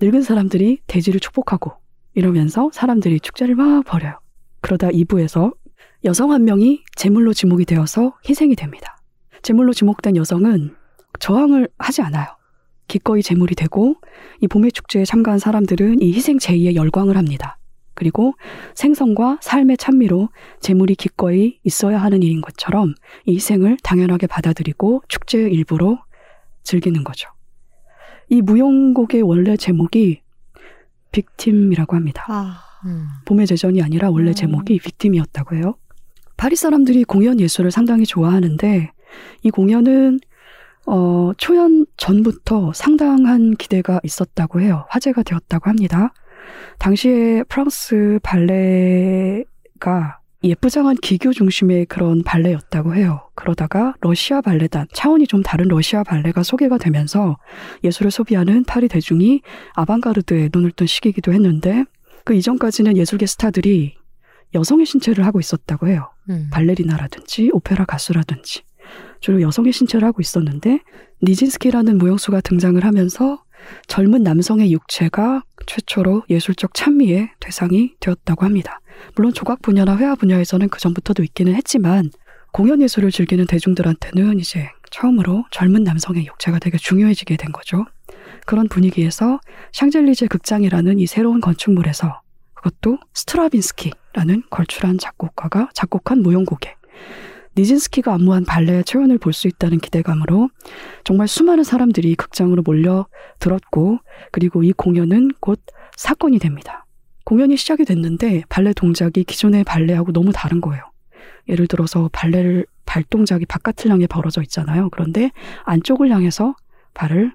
[0.00, 1.72] 늙은 사람들이 대지를 축복하고
[2.14, 4.18] 이러면서 사람들이 축제를 막 벌여요.
[4.60, 5.54] 그러다 2부에서
[6.04, 8.96] 여성 한 명이 제물로 지목이 되어서 희생이 됩니다.
[9.42, 10.74] 제물로 지목된 여성은
[11.20, 12.26] 저항을 하지 않아요.
[12.88, 13.96] 기꺼이 제물이 되고
[14.40, 17.58] 이 봄의 축제에 참가한 사람들은 이 희생 제의에 열광을 합니다.
[17.94, 18.34] 그리고
[18.74, 20.28] 생성과 삶의 찬미로
[20.60, 22.94] 제물이 기꺼이 있어야 하는 일인 것처럼
[23.26, 25.98] 이 희생을 당연하게 받아들이고 축제의 일부로
[26.62, 27.28] 즐기는 거죠.
[28.28, 30.22] 이 무용곡의 원래 제목이
[31.12, 32.24] 빅팀이라고 합니다.
[32.28, 32.60] 아.
[32.84, 33.06] 음.
[33.26, 34.34] 봄의 제전이 아니라 원래 음.
[34.34, 35.76] 제목이 빅팀이었다고 해요.
[36.36, 38.90] 파리 사람들이 공연 예술을 상당히 좋아하는데
[39.42, 40.18] 이 공연은
[40.86, 44.84] 어, 초연 전부터 상당한 기대가 있었다고 해요.
[44.90, 46.12] 화제가 되었다고 합니다.
[46.78, 53.28] 당시에 프랑스 발레가 예쁘장한 기교 중심의 그런 발레였다고 해요.
[53.34, 57.38] 그러다가 러시아 발레단, 차원이 좀 다른 러시아 발레가 소개가 되면서
[57.84, 59.42] 예술을 소비하는 파리 대중이
[59.74, 61.84] 아방가르드에 눈을 뜬 시기이기도 했는데
[62.24, 63.94] 그 이전까지는 예술계 스타들이
[64.54, 66.10] 여성의 신체를 하고 있었다고 해요.
[66.28, 66.48] 음.
[66.52, 68.62] 발레리나라든지 오페라 가수라든지
[69.22, 70.80] 주로 여성의 신체를 하고 있었는데
[71.22, 73.42] 니진스키라는 무용수가 등장을 하면서
[73.86, 78.80] 젊은 남성의 육체가 최초로 예술적 찬미의 대상이 되었다고 합니다.
[79.14, 82.10] 물론 조각 분야나 회화 분야에서는 그 전부터도 있기는 했지만
[82.52, 87.86] 공연 예술을 즐기는 대중들한테는 이제 처음으로 젊은 남성의 육체가 되게 중요해지게 된 거죠.
[88.44, 89.40] 그런 분위기에서
[89.72, 92.20] 샹젤리제 극장이라는 이 새로운 건축물에서
[92.54, 96.74] 그것도 스트라빈스키 발레라는 걸출한 작곡가가 작곡한 무용곡에
[97.56, 100.50] 니진스키가 안무한 발레의 초연을 볼 수 있다는 기대감으로
[101.04, 103.06] 정말 수많은 사람들이 극장으로 몰려
[103.38, 103.98] 들었고
[104.30, 105.60] 그리고 이 공연은 곧
[105.96, 106.86] 사건이 됩니다.
[107.24, 110.82] 공연이 시작이 됐는데 발레 동작이 기존의 발레하고 너무 다른 거예요.
[111.48, 114.90] 예를 들어서 발레를 발동작이 바깥을 향해 벌어져 있잖아요.
[114.90, 115.30] 그런데
[115.64, 116.54] 안쪽을 향해서
[116.94, 117.32] 발을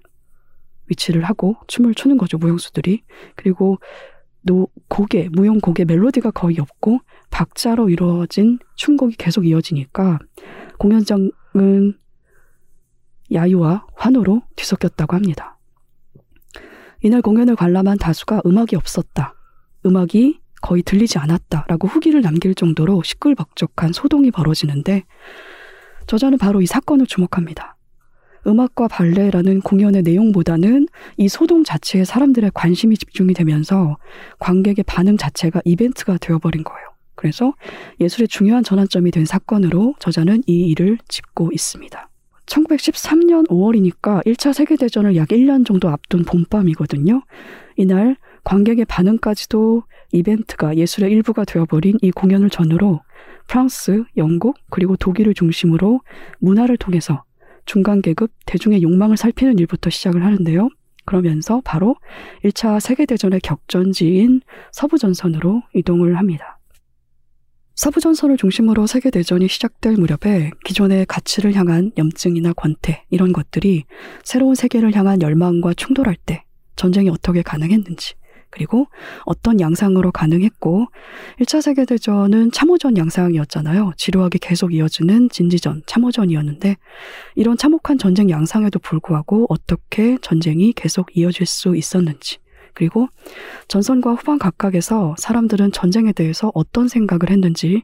[0.88, 3.04] 위치를 하고 춤을 추는 거죠, 무용수들이.
[3.36, 3.80] 그리고
[4.48, 10.18] 노, 곡에, 무용 곡에 멜로디가 거의 없고 박자로 이루어진 춤곡이 계속 이어지니까
[10.80, 11.94] 공연장은
[13.32, 15.60] 야유와 환호로 뒤섞였다고 합니다.
[17.04, 19.36] 이날 공연을 관람한 다수가 음악이 없었다.
[19.86, 25.04] 음악이 거의 들리지 않았다 라고 후기를 남길 정도로 시끌벅적한 소동이 벌어지는데
[26.08, 27.77] 저자는 바로 이 사건을 주목합니다.
[28.48, 33.98] 음악과 발레라는 공연의 내용보다는 이 소동 자체에 사람들의 관심이 집중이 되면서
[34.40, 36.88] 관객의 반응 자체가 이벤트가 되어버린 거예요.
[37.16, 37.54] 그래서
[38.00, 42.10] 예술의 중요한 전환점이 된 사건으로 저자는 이 일을 짚고 있습니다.
[42.46, 47.22] 1913년 5월이니까 1차 세계대전을 약 1년 정도 앞둔 봄밤이거든요.
[47.76, 49.84] 이날 관객의 반응까지도
[50.14, 53.02] 이벤트가 예술의 일부가 되어버린 이 공연을 전후로
[53.48, 56.02] 프랑스, 영국, 그리고 독일을 중심으로
[56.40, 57.24] 문화를 통해서
[57.68, 60.70] 중간 계급, 대중의 욕망을 살피는 일부터 시작을 하는데요.
[61.06, 61.96] 그러면서 바로
[62.44, 66.60] 1차 세계대전의 격전지인 서부전선으로 이동을 합니다.
[67.76, 73.84] 서부전선을 중심으로 세계대전이 시작될 무렵에 기존의 가치를 향한 염증이나 권태, 이런 것들이
[74.24, 76.44] 새로운 세계를 향한 열망과 충돌할 때
[76.76, 78.16] 전쟁이 어떻게 가능했는지,
[78.50, 78.88] 그리고
[79.26, 80.88] 어떤 양상으로 가능했고
[81.40, 83.94] 1차 세계대전은 참호전 양상이었잖아요.
[83.98, 86.78] 지루하게 계속 이어지는 진지전, 참호전이었는데
[87.36, 92.38] 이런 참혹한 전쟁 양상에도 불구하고 어떻게 전쟁이 계속 이어질 수 있었는지
[92.78, 93.08] 그리고
[93.70, 97.82] 전선과 후반 각각에서 사람들은 전쟁에 대해서 어떤 생각을 했는지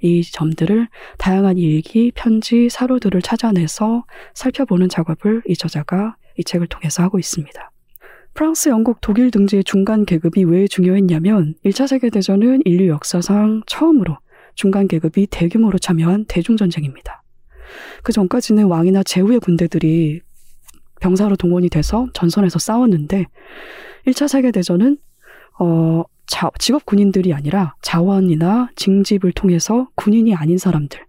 [0.00, 7.18] 이 점들을 다양한 일기, 편지, 사료들을 찾아내서 살펴보는 작업을 이 저자가 이 책을 통해서 하고
[7.18, 7.70] 있습니다.
[8.34, 14.16] 프랑스, 영국, 독일 등지의 중간 계급이 왜 중요했냐면 1차 세계대전은 인류 역사상 처음으로
[14.54, 17.22] 중간 계급이 대규모로 참여한 대중전쟁입니다.
[18.02, 20.20] 그 전까지는 왕이나 제후의 군대들이
[21.00, 23.26] 병사로 동원이 돼서 전선에서 싸웠는데
[24.06, 24.98] 1차 세계대전은
[25.58, 31.00] 어, 자, 직업 군인들이 아니라 자원이나 징집을 통해서 군인이 아닌 사람들,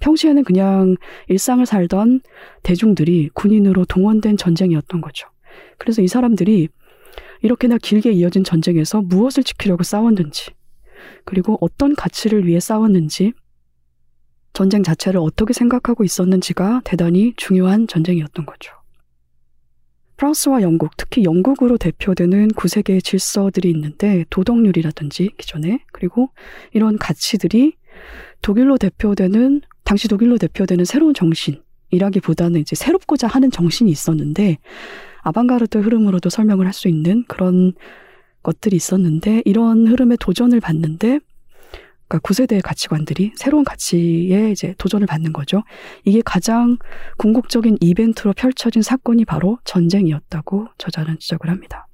[0.00, 0.96] 평시에는 그냥
[1.28, 2.20] 일상을 살던
[2.62, 5.28] 대중들이 군인으로 동원된 전쟁이었던 거죠.
[5.78, 6.68] 그래서 이 사람들이
[7.42, 10.50] 이렇게나 길게 이어진 전쟁에서 무엇을 지키려고 싸웠는지,
[11.24, 13.32] 그리고 어떤 가치를 위해 싸웠는지,
[14.52, 18.72] 전쟁 자체를 어떻게 생각하고 있었는지가 대단히 중요한 전쟁이었던 거죠.
[20.16, 26.30] 프랑스와 영국, 특히 영국으로 대표되는 구세계의 질서들이 있는데 도덕률이라든지 기존에 그리고
[26.72, 27.74] 이런 가치들이
[28.42, 34.58] 독일로 대표되는 당시 독일로 대표되는 새로운 정신이라기보다는 이제 새롭고자 하는 정신이 있었는데
[35.22, 37.72] 아방가르드 흐름으로도 설명을 할 수 있는 그런
[38.42, 41.20] 것들이 있었는데 이런 흐름에 도전을 받는데
[42.06, 45.62] 그러니까 구세대의 가치관들이 새로운 가치에 이제 도전을 받는 거죠.
[46.04, 46.78] 이게 가장
[47.18, 51.86] 궁극적인 이벤트로 펼쳐진 사건이 바로 전쟁이었다고 저자는 지적을 합니다.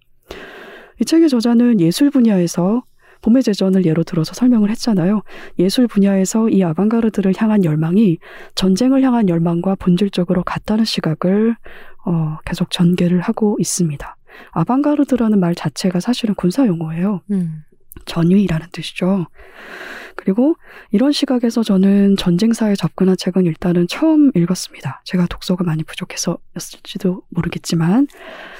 [1.00, 2.84] 이 책의 저자는 예술 분야에서
[3.24, 5.22] 봄의 제전을 예로 들어서 설명을 했잖아요.
[5.58, 8.18] 예술 분야에서 이 아방가르드를 향한 열망이
[8.54, 11.56] 전쟁을 향한 열망과 본질적으로 같다는 시각을
[12.04, 14.16] 어, 계속 전개를 하고 있습니다.
[14.50, 17.22] 아방가르드라는 말 자체가 사실은 군사 용어예요.
[17.30, 17.62] 음.
[18.04, 19.26] 전위라는 뜻이죠.
[20.16, 20.56] 그리고
[20.90, 25.02] 이런 시각에서 저는 전쟁사에 접근한 책은 일단은 처음 읽었습니다.
[25.04, 28.06] 제가 독서가 많이 부족해서였을지도 모르겠지만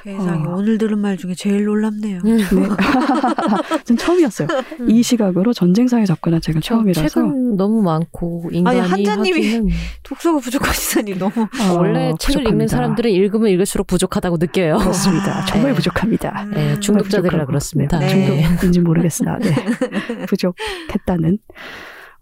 [0.05, 0.55] 세상에 어.
[0.57, 2.21] 오늘 들은 말 중에 제일 놀랍네요.
[2.25, 2.37] 음.
[2.37, 2.45] 네.
[3.85, 4.49] 전 처음이었어요.
[4.89, 9.69] 이 시각으로 전쟁사에 접근한 책은 처음이라서 책은 너무 많고 인간이 한자님이 하기는
[10.03, 12.77] 독서가 부족하시다니 너무 어, 원래 책을 읽는 부족합니다.
[12.77, 14.79] 사람들은 읽으면 읽을수록 부족하다고 느껴요.
[14.79, 15.39] 그렇습니다.
[15.39, 15.77] 아, 정말 네.
[15.77, 16.47] 부족합니다.
[16.53, 17.47] 네, 중독자들이라.
[17.47, 17.99] 그렇습니다.
[17.99, 18.43] 네, 네.
[18.43, 19.55] 중독인지 모르겠으나 네.
[20.27, 21.39] 부족했다는.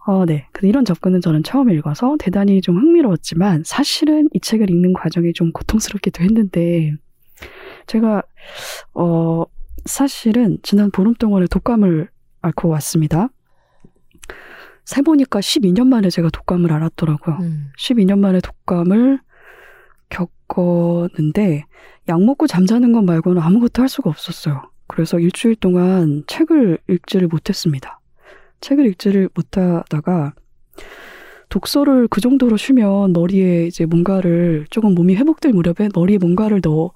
[0.05, 0.47] 어, 네.
[0.53, 5.53] 근데 이런 접근은 저는 처음 읽어서 대단히 좀 흥미로웠지만 사실은 이 책을 읽는 과정이 좀
[5.53, 6.93] 고통스럽기도 했는데
[7.87, 8.23] 제가
[8.95, 9.45] 어
[9.85, 12.09] 사실은 지난 보름 동안에 독감을
[12.41, 13.29] 앓고 왔습니다.
[14.85, 17.37] 세보니까 12년 만에 제가 독감을 앓았더라고요.
[17.41, 17.71] 음.
[17.79, 19.21] 12년 만에 독감을
[20.11, 21.65] 겪었는데
[22.09, 24.63] 약 먹고 잠자는 것 말고는 아무것도 할 수가 없었어요.
[24.89, 28.01] 그래서 일주일 동안 책을 읽지를 못했습니다.
[28.63, 30.33] 책을 읽지를 못하다가
[31.51, 36.93] 독서를 그 정도로 쉬면 머리에 이제 뭔가를 조금 몸이 회복될 무렵에 머리에 뭔가를 넣어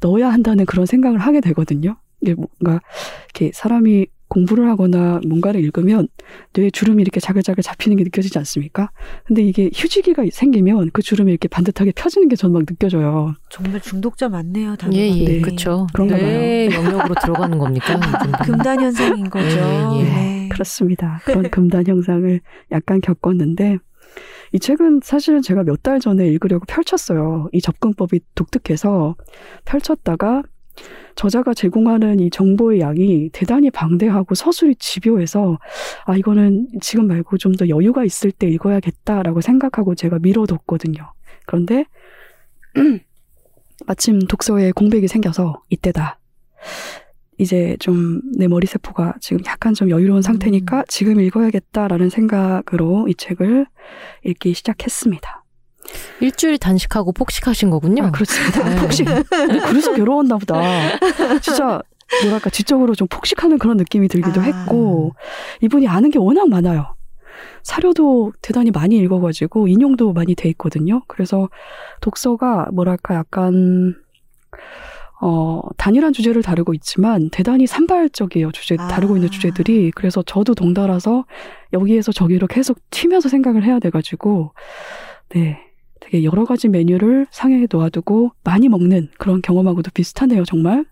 [0.00, 1.96] 넣어야 한다는 그런 생각을 하게 되거든요.
[2.20, 2.80] 이게 뭔가
[3.26, 6.06] 이렇게 사람이 공부를 하거나 뭔가를 읽으면
[6.56, 8.90] 뇌에 주름이 이렇게 자글자글 잡히는 게 느껴지지 않습니까?
[9.24, 13.34] 근데 이게 휴지기가 생기면 그 주름이 이렇게 반듯하게 펴지는 게 전 막 느껴져요.
[13.48, 14.76] 정말 중독자 많네요.
[14.76, 15.40] 단어 예, 예, 네.
[15.40, 15.86] 그쵸.
[15.92, 17.98] 그런가 뇌 영역으로 들어가는 겁니까?
[18.44, 19.46] 금단 현상인 거죠.
[19.58, 20.02] 예, 예.
[20.04, 20.39] 네.
[20.50, 21.20] 그렇습니다.
[21.24, 22.40] 그런 금단 형상을
[22.72, 23.78] 약간 겪었는데
[24.52, 27.48] 이 책은 사실은 제가 몇 달 전에 읽으려고 펼쳤어요.
[27.52, 29.16] 이 접근법이 독특해서
[29.64, 30.42] 펼쳤다가
[31.14, 35.58] 저자가 제공하는 이 정보의 양이 대단히 방대하고 서술이 집요해서
[36.06, 41.12] 아 이거는 지금 말고 좀 더 여유가 있을 때 읽어야겠다라고 생각하고 제가 미뤄뒀거든요.
[41.46, 41.84] 그런데
[43.86, 46.18] 마침 독서에 공백이 생겨서 이때다.
[47.40, 53.66] 이제 좀 내 머리 세포가 지금 약간 좀 여유로운 상태니까 지금 읽어야겠다라는 생각으로 이 책을
[54.24, 55.44] 읽기 시작했습니다.
[56.20, 58.04] 일주일 단식하고 폭식하신 거군요.
[58.04, 58.68] 아, 그렇습니다.
[58.68, 58.76] 네.
[58.80, 59.06] 폭식.
[59.68, 60.62] 그래서 괴로웠나 보다.
[61.40, 61.82] 진짜
[62.22, 64.44] 뭐랄까 지적으로 좀 폭식하는 그런 느낌이 들기도 아.
[64.44, 65.14] 했고
[65.60, 66.94] 이분이 아는 게 워낙 많아요.
[67.62, 71.02] 사료도 대단히 많이 읽어가지고 인용도 많이 돼 있거든요.
[71.08, 71.48] 그래서
[72.00, 73.94] 독서가 뭐랄까 약간
[75.20, 78.52] 어 단일한 주제를 다루고 있지만 대단히 산발적이에요.
[78.52, 78.88] 주제 아.
[78.88, 81.26] 다루고 있는 주제들이 그래서 저도 동달아서
[81.72, 84.52] 여기에서 저기로 계속 튀면서 생각을 해야 돼 가지고
[85.30, 85.58] 네
[86.00, 90.84] 되게 여러 가지 메뉴를 상에 놓아두고 많이 먹는 그런 경험하고도 비슷하네요, 정말.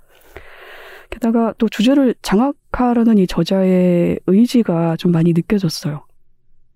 [1.11, 6.05] 게다가 또 주제를 장악하려는 이 저자의 의지가 좀 많이 느껴졌어요.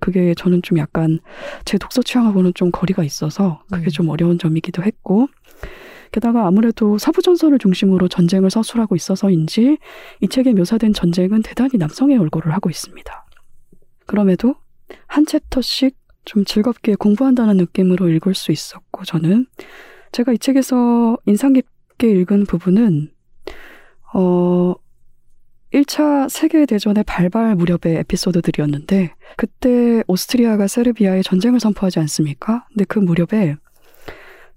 [0.00, 1.20] 그게 저는 좀 약간
[1.64, 3.90] 제 독서 취향하고는 좀 거리가 있어서 그게 음.
[3.90, 5.28] 좀 어려운 점이기도 했고,
[6.12, 9.78] 게다가 아무래도 사부전설을 중심으로 전쟁을 서술하고 있어서인지
[10.20, 13.26] 이 책에 묘사된 전쟁은 대단히 남성의 얼굴을 하고 있습니다.
[14.06, 14.54] 그럼에도
[15.06, 19.46] 한 챕터씩 좀 즐겁게 공부한다는 느낌으로 읽을 수 있었고, 저는
[20.12, 23.10] 제가 이 책에서 인상 깊게 읽은 부분은,
[24.14, 24.74] 어,
[25.72, 32.66] 1차 세계대전의 발발 무렵의 에피소드들이었는데, 그때 오스트리아가 세르비아에 전쟁을 선포하지 않습니까?
[32.68, 33.56] 근데 그 무렵에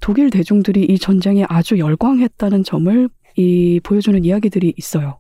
[0.06, 5.20] 독일 대중들이 이 전쟁에 아주 열광했다는 점을 이 보여주는 이야기들이 있어요.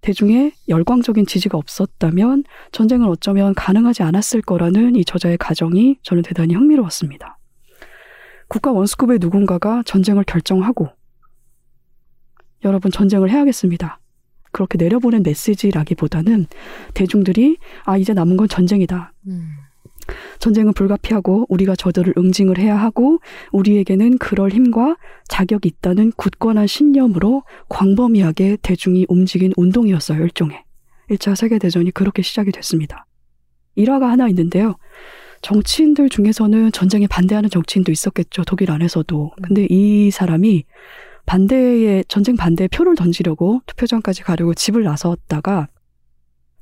[0.00, 7.38] 대중의 열광적인 지지가 없었다면 전쟁을 어쩌면 가능하지 않았을 거라는 이 저자의 가정이 저는 대단히 흥미로웠습니다.
[8.48, 10.88] 국가 원수급의 누군가가 전쟁을 결정하고
[12.64, 14.00] 여러분 전쟁을 해야겠습니다.
[14.50, 16.46] 그렇게 내려보낸 메시지라기보다는
[16.94, 19.12] 대중들이 아 이제 남은 건 전쟁이다.
[19.28, 19.52] 음.
[20.42, 23.20] 전쟁은 불가피하고 우리가 저들을 응징을 해야 하고
[23.52, 24.96] 우리에게는 그럴 힘과
[25.28, 30.60] 자격이 있다는 굳건한 신념으로 광범위하게 대중이 움직인 운동이었어요, 일종의.
[31.10, 33.06] 1차 세계대전이 그렇게 시작이 됐습니다.
[33.76, 34.74] 일화가 하나 있는데요.
[35.42, 39.30] 정치인들 중에서는 전쟁에 반대하는 정치인도 있었겠죠, 독일 안에서도.
[39.44, 40.64] 근데 이 사람이
[41.24, 45.68] 반대에, 전쟁 반대에 표를 던지려고 투표장까지 가려고 집을 나섰다가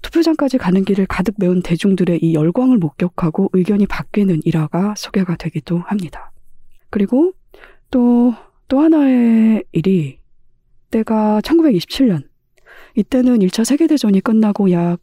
[0.02, 6.32] 투표장까지 가는 길을 가득 메운 대중들의 이 열광을 목격하고 의견이 바뀌는 일화가 소개가 되기도 합니다.
[6.90, 7.32] 그리고
[7.90, 8.34] 또,
[8.68, 10.18] 또 하나의 일이
[10.90, 12.24] 때가 1927년.
[12.96, 14.98] 이때는 1차 세계대전이 끝나고 약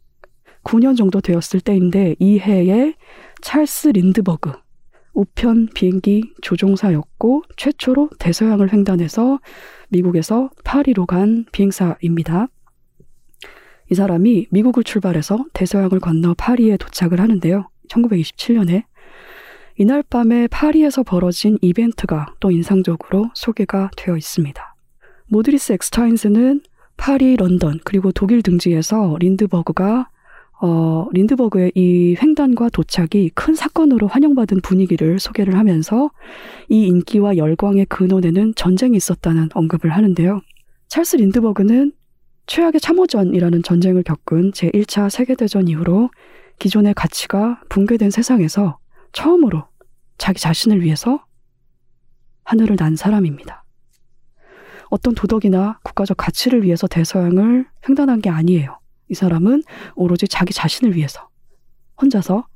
[0.64, 2.94] 9년 정도 되었을 때인데 이 해에
[3.40, 4.52] 찰스 린드버그
[5.14, 9.40] 우편 비행기 조종사였고 최초로 대서양을 횡단해서
[9.88, 12.48] 미국에서 파리로 간 비행사입니다.
[13.90, 17.68] 이 사람이 미국을 출발해서 대서양을 건너 파리에 도착을 하는데요.
[17.88, 18.84] 1927년에
[19.76, 24.74] 이날 밤에 파리에서 벌어진 이벤트가 또 인상적으로 소개가 되어 있습니다.
[25.28, 26.62] 모드리스 엑스타인스는
[26.96, 30.10] 파리, 런던, 그리고 독일 등지에서 린드버그가
[30.60, 36.10] 어, 린드버그의 이 횡단과 도착이 큰 사건으로 환영받은 분위기를 소개를 하면서
[36.68, 40.40] 이 인기와 열광의 근원에는 전쟁이 있었다는 언급을 하는데요.
[40.88, 41.92] 찰스 린드버그는
[42.48, 46.08] 최악의 참호전이라는 전쟁을 겪은 제1차 세계대전 이후로
[46.58, 48.78] 기존의 가치가 붕괴된 세상에서
[49.12, 49.66] 처음으로
[50.16, 51.22] 자기 자신을 위해서
[52.44, 53.64] 하늘을 난 사람입니다.
[54.88, 58.78] 어떤 도덕이나 국가적 가치를 위해서 대서양을 횡단한 게 아니에요.
[59.10, 59.62] 이 사람은
[59.94, 61.28] 오로지 자기 자신을 위해서
[62.00, 62.46] 혼자서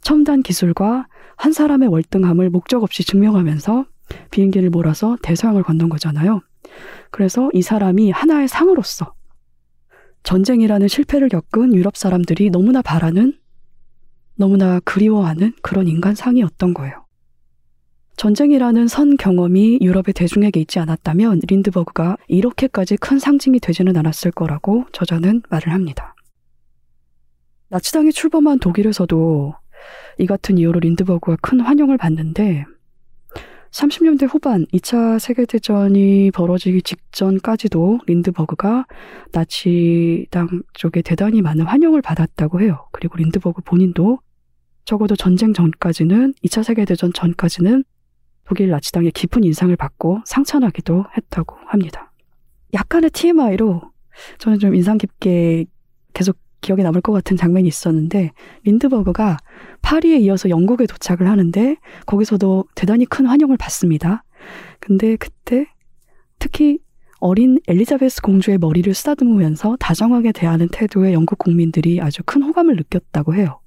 [0.00, 3.84] 첨단 기술과 한 사람의 월등함을 목적 없이 증명하면서
[4.30, 6.40] 비행기를 몰아서 대서양을 건넌 거잖아요.
[7.10, 9.12] 그래서 이 사람이 하나의 상으로서
[10.26, 13.38] 전쟁이라는 실패를 겪은 유럽 사람들이 너무나 바라는,
[14.34, 17.06] 너무나 그리워하는 그런 인간상이었던 거예요.
[18.16, 25.42] 전쟁이라는 선 경험이 유럽의 대중에게 있지 않았다면 린드버그가 이렇게까지 큰 상징이 되지는 않았을 거라고 저자는
[25.48, 26.16] 말을 합니다.
[27.68, 29.54] 나치당이 출범한 독일에서도
[30.18, 32.64] 이 같은 이유로 린드버그가 큰 환영을 받는데
[33.76, 38.86] 30년대 후반 2차 세계대전이 벌어지기 직전까지도 린드버그가
[39.32, 42.88] 나치당 쪽에 대단히 많은 환영을 받았다고 해요.
[42.92, 44.20] 그리고 린드버그 본인도
[44.86, 47.84] 적어도 전쟁 전까지는 2차 세계대전 전까지는
[48.46, 52.12] 독일 나치당의 깊은 인상을 받고 상처나기도 했다고 합니다.
[52.72, 53.82] 약간의 TMI로
[54.38, 55.66] 저는 좀 인상 깊게
[56.14, 58.32] 계속 기억에 남을 것 같은 장면이 있었는데
[58.64, 59.36] 린드버그가
[59.82, 64.24] 파리에 이어서 영국에 도착을 하는데 거기서도 대단히 큰 환영을 받습니다.
[64.80, 65.66] 근데 그때
[66.38, 66.78] 특히
[67.18, 73.60] 어린 엘리자베스 공주의 머리를 쓰다듬으면서 다정하게 대하는 태도에 영국 국민들이 아주 큰 호감을 느꼈다고 해요.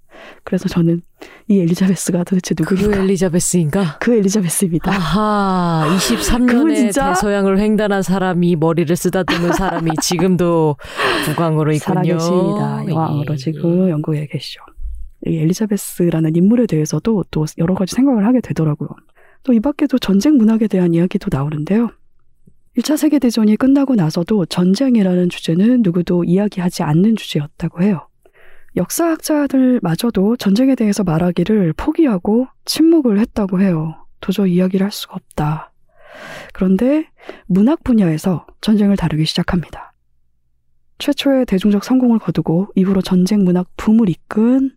[0.44, 1.02] 그래서 저는
[1.48, 3.04] 이 엘리자베스가 도대체 그 누구일까?
[3.04, 3.98] 엘리자베스인가?
[4.00, 4.92] 그 엘리자베스입니다.
[4.92, 10.76] 아하, 그건 23년에 진짜- 대서양을 횡단한 사람이 머리를 쓰다듬은 사람이 지금도
[11.36, 11.80] 국왕으로 있군요.
[12.20, 12.84] 살아계십니다.
[12.90, 14.60] 여왕으로 예, 지금 영국에 계시죠.
[15.26, 18.90] 이 엘리자베스라는 인물에 대해서도 또 여러 가지 생각을 하게 되더라고요.
[19.44, 21.90] 또 이 밖에도 전쟁 문학에 대한 이야기도 나오는데요.
[22.78, 28.08] 1차 세계대전이 끝나고 나서도 전쟁이라는 주제는 누구도 이야기하지 않는 주제였다고 해요.
[28.76, 33.96] 역사학자들마저도 전쟁에 대해서 말하기를 포기하고 침묵을 했다고 해요.
[34.22, 35.74] 도저히 이야기를 할 수가 없다.
[36.54, 37.08] 그런데
[37.48, 39.94] 문학 분야에서 전쟁을 다루기 시작합니다.
[41.00, 44.72] 최초의 대중적 성공을 거두고 이후로 전쟁 문학 붐을 이끈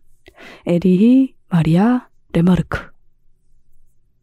[0.65, 2.91] 에리히 마리아 레마르크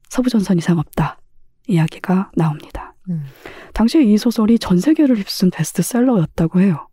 [0.08, 1.18] 서부전선 이상 없다
[1.68, 2.94] 이야기가 나옵니다.
[3.08, 3.24] 음.
[3.72, 6.88] 당시 이 소설이 전 세계를 휩쓴 베스트셀러였다고 해요.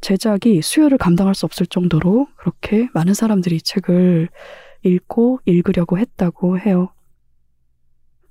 [0.00, 4.28] 제작이 수요를 감당할 수 없을 정도로 그렇게 많은 사람들이 이 책을
[4.82, 6.92] 읽고 읽으려고 했다고 해요.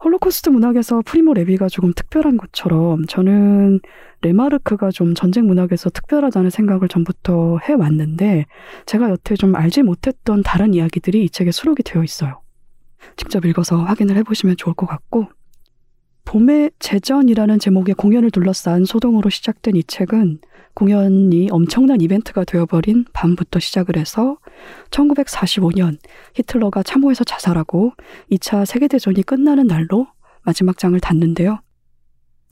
[0.03, 3.79] 홀로코스트 문학에서 프리모 레비가 조금 특별한 것처럼 저는
[4.21, 8.45] 레마르크가 좀 전쟁 문학에서 특별하다는 생각을 전부터 해왔는데
[8.87, 12.41] 제가 여태 좀 알지 못했던 다른 이야기들이 이 책에 수록이 되어 있어요.
[13.15, 15.27] 직접 읽어서 확인을 해보시면 좋을 것 같고
[16.25, 20.39] 봄의 제전이라는 제목의 공연을 둘러싼 소동으로 시작된 이 책은
[20.73, 24.37] 공연이 엄청난 이벤트가 되어버린 밤부터 시작을 해서
[24.91, 25.97] 1945년
[26.35, 27.91] 히틀러가 참호에서 자살하고
[28.31, 30.07] 2차 세계대전이 끝나는 날로
[30.43, 31.59] 마지막 장을 닫는데요.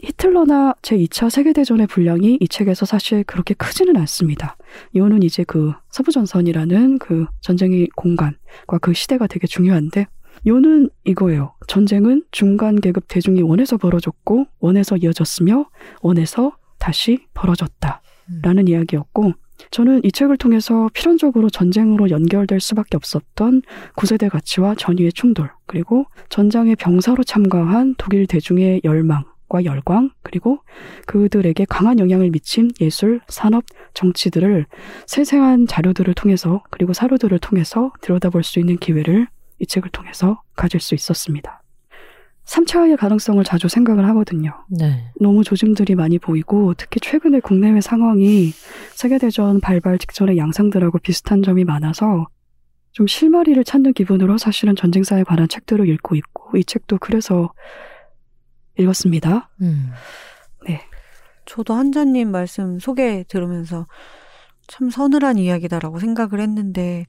[0.01, 4.55] 히틀러나 제2차 세계대전의 분량이 이 책에서 사실 그렇게 크지는 않습니다.
[4.93, 10.07] 이유는 이제 그 서부전선이라는 그 전쟁의 공간과 그 시대가 되게 중요한데
[10.47, 11.53] 요는 이거예요.
[11.67, 15.65] 전쟁은 중간 계급 대중이 원해서 벌어졌고 원해서 이어졌으며
[16.01, 18.01] 원해서 다시 벌어졌다.
[18.43, 19.33] 라는 이야기였고
[19.71, 23.61] 저는 이 책을 통해서 필연적으로 전쟁으로 연결될 수밖에 없었던
[23.95, 30.59] 구세대 가치와 전위의 충돌 그리고 전장의 병사로 참가한 독일 대중의 열망 과 열광 그리고
[31.07, 33.63] 그들에게 강한 영향을 미친 예술, 산업,
[33.95, 34.67] 정치들을
[35.07, 39.27] 세세한 자료들을 통해서 그리고 사료들을 통해서 들여다볼 수 있는 기회를
[39.60, 41.62] 이 책을 통해서 가질 수 있었습니다.
[42.45, 44.66] 3차의 가능성을 자주 생각을 하거든요.
[44.70, 45.12] 네.
[45.20, 48.51] 너무 조짐들이 많이 보이고 특히 최근에 국내외 상황이
[48.93, 52.28] 세계대전 발발 직전의 양상들하고 비슷한 점이 많아서
[52.91, 57.53] 좀 실마리를 찾는 기분으로 사실은 전쟁사에 관한 책들을 읽고 있고 이 책도 그래서
[58.80, 59.51] 읽었습니다.
[59.62, 59.91] 음.
[61.49, 63.88] 저도 한자님 말씀 소개 들으면서
[64.68, 67.07] 참 서늘한 이야기다라고 생각을 했는데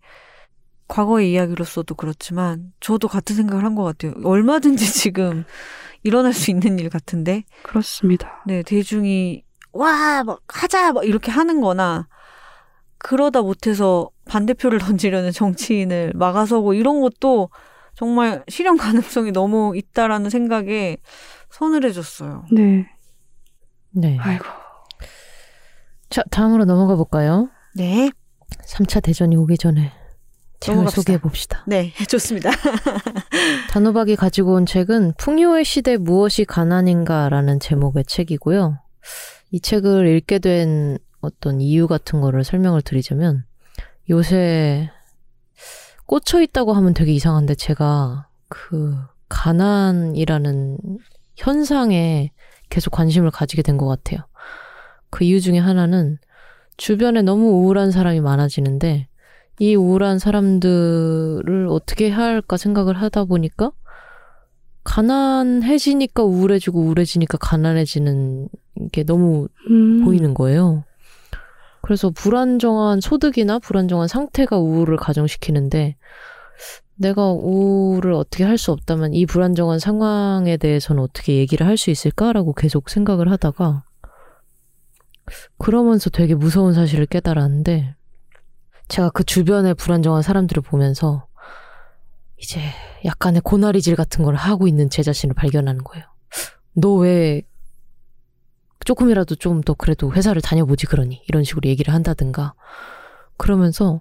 [0.90, 4.12] 과거의 이야기로서도 그렇지만 저도 같은 생각을 한 것 같아요.
[4.24, 5.44] 얼마든지 지금
[6.02, 8.42] 일어날 수 있는 일 같은데 그렇습니다.
[8.46, 12.08] 네 대중이 와 막 하자 막 이렇게 하는 거나
[12.98, 17.50] 그러다 못해서 반대표를 던지려는 정치인을 막아서고 이런 것도
[17.94, 20.96] 정말 실현 가능성이 너무 있다라는 생각에
[21.50, 22.46] 서늘해졌어요.
[22.52, 22.86] 네.
[23.90, 24.16] 네.
[24.20, 24.44] 아이고.
[26.08, 27.48] 자, 다음으로 넘어가 볼까요?
[27.74, 28.10] 네.
[28.66, 29.92] 3차 대전이 오기 전에
[30.60, 30.88] 책을.
[30.90, 31.64] 소개해 봅시다.
[31.66, 32.50] 네, 좋습니다.
[33.70, 38.78] 단호박이 가지고 온 책은 풍요의 시대 무엇이 가난인가라는 제목의 책이고요.
[39.52, 43.44] 이 책을 읽게 된 어떤 이유 같은 거를 설명을 드리자면
[44.08, 44.90] 요새
[46.06, 48.96] 꽂혀 있다고 하면 되게 이상한데 제가 그
[49.28, 50.78] 가난이라는
[51.36, 52.32] 현상에
[52.68, 54.26] 계속 관심을 가지게 된 것 같아요.
[55.10, 56.18] 그 이유 중에 하나는
[56.76, 59.08] 주변에 너무 우울한 사람이 많아지는데
[59.60, 63.72] 이 우울한 사람들을 어떻게 해야 할까 생각을 하다 보니까
[64.84, 68.48] 가난해지니까 우울해지고 우울해지니까 가난해지는
[68.90, 70.02] 게 너무 음.
[70.02, 70.84] 보이는 거예요.
[71.82, 75.96] 그래서 불안정한 소득이나 불안정한 상태가 우울을 가정시키는데
[76.94, 82.54] 내가 우울을 어떻게 할 수 없다면 이 불안정한 상황에 대해서는 어떻게 얘기를 할 수 있을까라고
[82.54, 83.84] 계속 생각을 하다가
[85.58, 87.94] 그러면서 되게 무서운 사실을 깨달았는데
[88.90, 91.26] 제가 그 주변의 불안정한 사람들을 보면서
[92.36, 92.60] 이제
[93.04, 96.04] 약간의 고나리질 같은 걸 하고 있는 제 자신을 발견하는 거예요.
[96.74, 97.42] 너 왜
[98.84, 102.54] 조금이라도 좀 더 그래도 회사를 다녀보지 그러니 이런 식으로 얘기를 한다든가
[103.36, 104.00] 그러면서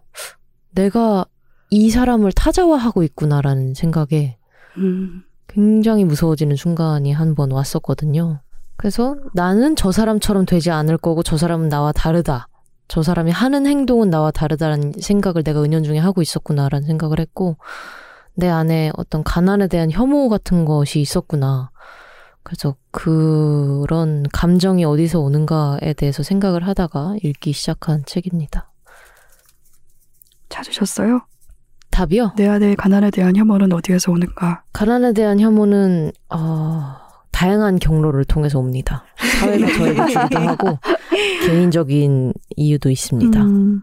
[0.72, 1.26] 내가
[1.70, 4.38] 이 사람을 타자화하고 있구나라는 생각에
[4.78, 5.24] 음.
[5.48, 8.42] 굉장히 무서워지는 순간이 한 번 왔었거든요.
[8.78, 12.48] 그래서 나는 저 사람처럼 되지 않을 거고 저 사람은 나와 다르다.
[12.90, 17.58] 저 사람이 하는 행동은 나와 다르다라는 생각을 내가 은연중에 하고 있었구나라는 생각을 했고
[18.34, 21.70] 내 안에 어떤 가난에 대한 혐오 같은 것이 있었구나.
[22.42, 28.72] 그래서 그런 감정이 어디서 오는가에 대해서 생각을 하다가 읽기 시작한 책입니다.
[30.50, 31.22] 찾으셨어요?
[31.92, 32.34] 답이요?
[32.38, 34.64] 내 안의 가난에 대한 혐오는 어디에서 오는가?
[34.74, 36.96] 가난에 대한 혐오는 어,
[37.30, 39.04] 다양한 경로를 통해서 옵니다.
[39.40, 40.80] 사회가 저에게 주기도 하고
[41.46, 43.42] 개인적인 이유도 있습니다.
[43.42, 43.82] 음.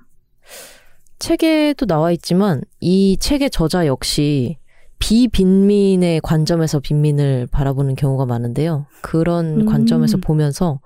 [1.19, 4.59] 책에도 나와 있지만 이 책의 저자 역시
[4.99, 8.87] 비빈민의 관점에서 빈민을 바라보는 경우가 많은데요.
[9.03, 9.67] 그런 음.
[9.67, 10.81] 관점에서 보면서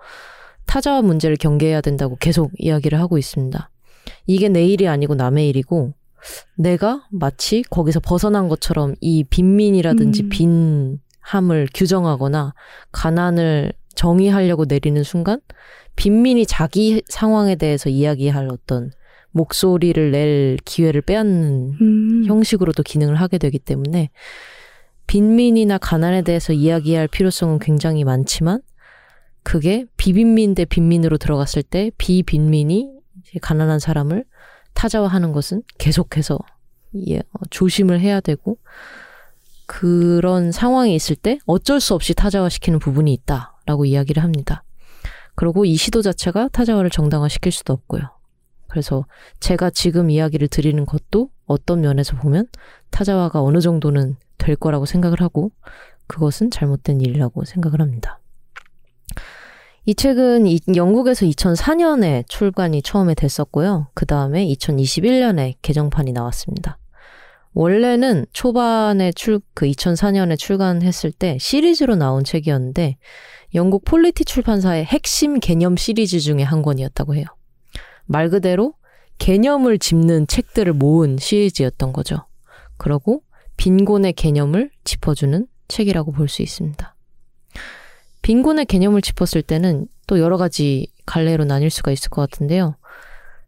[0.66, 3.70] 타자와 문제를 경계해야 된다고 계속 이야기를 하고 있습니다.
[4.26, 5.94] 이게 내 일이 아니고 남의 일이고
[6.56, 10.28] 내가 마치 거기서 벗어난 것처럼 이 빈민이라든지 음.
[10.28, 12.54] 빈함을 규정하거나
[12.92, 15.40] 가난을 정의하려고 내리는 순간
[16.00, 18.90] 빈민이 자기 상황에 대해서 이야기할 어떤
[19.32, 22.24] 목소리를 낼 기회를 빼앗는 음.
[22.24, 24.08] 형식으로도 기능을 하게 되기 때문에
[25.06, 28.62] 빈민이나 가난에 대해서 이야기할 필요성은 굉장히 많지만
[29.42, 32.90] 그게 비빈민 대 빈민으로 들어갔을 때 비빈민이
[33.42, 34.24] 가난한 사람을
[34.72, 36.38] 타자화하는 것은 계속해서
[37.08, 38.56] 예, 어, 조심을 해야 되고
[39.66, 44.64] 그런 상황이 있을 때 어쩔 수 없이 타자화시키는 부분이 있다라고 이야기를 합니다.
[45.40, 48.02] 그리고 이 시도 자체가 타자화를 정당화시킬 수도 없고요.
[48.68, 49.06] 그래서
[49.40, 52.46] 제가 지금 이야기를 드리는 것도 어떤 면에서 보면
[52.90, 55.50] 타자화가 어느 정도는 될 거라고 생각을 하고
[56.08, 58.20] 그것은 잘못된 일이라고 생각을 합니다.
[59.86, 63.88] 이 책은 이- 영국에서 2004년에 출간이 처음에 됐었고요.
[63.94, 66.76] 그 다음에 2021년에 개정판이 나왔습니다.
[67.54, 72.98] 원래는 초반에 출, 그 2004년에 출간했을 때 시리즈로 나온 책이었는데
[73.54, 77.24] 영국 폴리티 출판사의 핵심 개념 시리즈 중에 한 권이었다고 해요.
[78.06, 78.74] 말 그대로
[79.18, 82.26] 개념을 짚는 책들을 모은 시리즈였던 거죠.
[82.76, 83.22] 그러고
[83.56, 86.94] 빈곤의 개념을 짚어주는 책이라고 볼 수 있습니다.
[88.22, 92.76] 빈곤의 개념을 짚었을 때는 또 여러 가지 갈래로 나뉠 수가 있을 것 같은데요.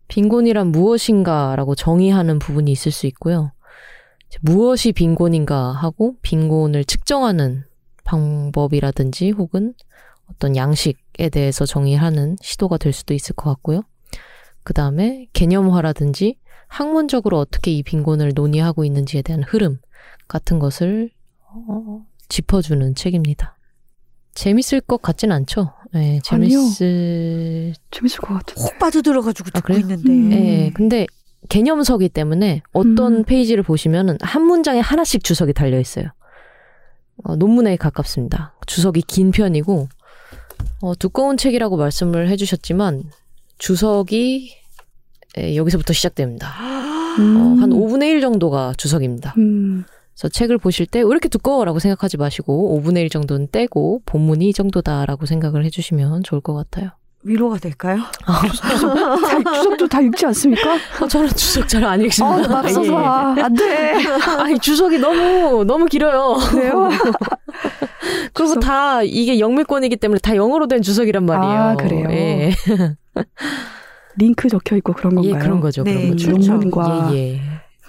[0.09, 3.53] 빈곤이란 무엇인가라고 정의하는 부분이 있을 수 있고요.
[4.41, 7.65] 무엇이 빈곤인가 하고 빈곤을 측정하는
[8.05, 9.75] 방법이라든지 혹은
[10.33, 13.83] 어떤 양식에 대해서 정의하는 시도가 될 수도 있을 것 같고요.
[14.65, 16.37] 그 다음에 개념화라든지
[16.69, 19.79] 학문적으로 어떻게 이 빈곤을 논의하고 있는지에 대한 흐름
[20.29, 21.11] 같은 것을
[21.47, 23.57] 어, 짚어주는 책입니다.
[24.35, 25.75] 재밌을 것 같진 않죠?
[25.93, 26.49] 네, 아니요.
[26.49, 28.63] 재밌을 재밌을 것 같은데.
[28.63, 29.81] 훅 빠져들어가지고 아, 듣고 그래요?
[29.81, 30.11] 있는데.
[30.11, 30.33] 음.
[30.33, 31.07] 예, 근데
[31.51, 33.25] 개념서기 때문에 어떤 음.
[33.25, 36.07] 페이지를 보시면은 한 문장에 하나씩 주석이 달려 있어요.
[37.25, 38.55] 어, 논문에 가깝습니다.
[38.67, 39.89] 주석이 긴 편이고
[40.81, 43.05] 어, 두꺼운 책이라고 말씀을 해주셨지만
[43.59, 44.55] 주석이
[45.39, 46.49] 예, 여기서부터 시작됩니다.
[47.19, 47.37] 음.
[47.37, 49.35] 어, 한 5분의 1 정도가 주석입니다.
[49.39, 49.85] 음.
[50.15, 54.53] 그래서 책을 보실 때 왜 이렇게 두꺼워라고 생각하지 마시고 5분의 1 정도는 떼고 본문이 이
[54.53, 56.91] 정도다라고 생각을 해주시면 좋을 것 같아요.
[57.25, 58.01] 위로가 될까요?
[58.25, 60.75] 다, 주석도 다 읽지 않습니까?
[61.01, 62.49] 어, 저는 주석 잘안 어, 읽습니다.
[62.49, 63.35] 맙소사.
[63.39, 63.43] 예.
[63.43, 63.95] 안 돼.
[64.39, 66.37] 아니 주석이 너무 너무 길어요.
[66.51, 66.89] 그래요?
[68.35, 68.61] 그리고 주석.
[68.61, 71.61] 다 이게 영미권이기 때문에 다 영어로 된 주석이란 말이에요.
[71.61, 72.09] 아, 그래요?
[72.11, 72.53] 예,
[74.17, 75.35] 링크 적혀 있고 그런 건가요?
[75.35, 75.85] 예 그런 거죠.
[75.85, 76.33] 네, 그런 거죠.
[76.33, 76.53] 출처.
[76.55, 77.11] 논문과.
[77.13, 77.41] 예, 예.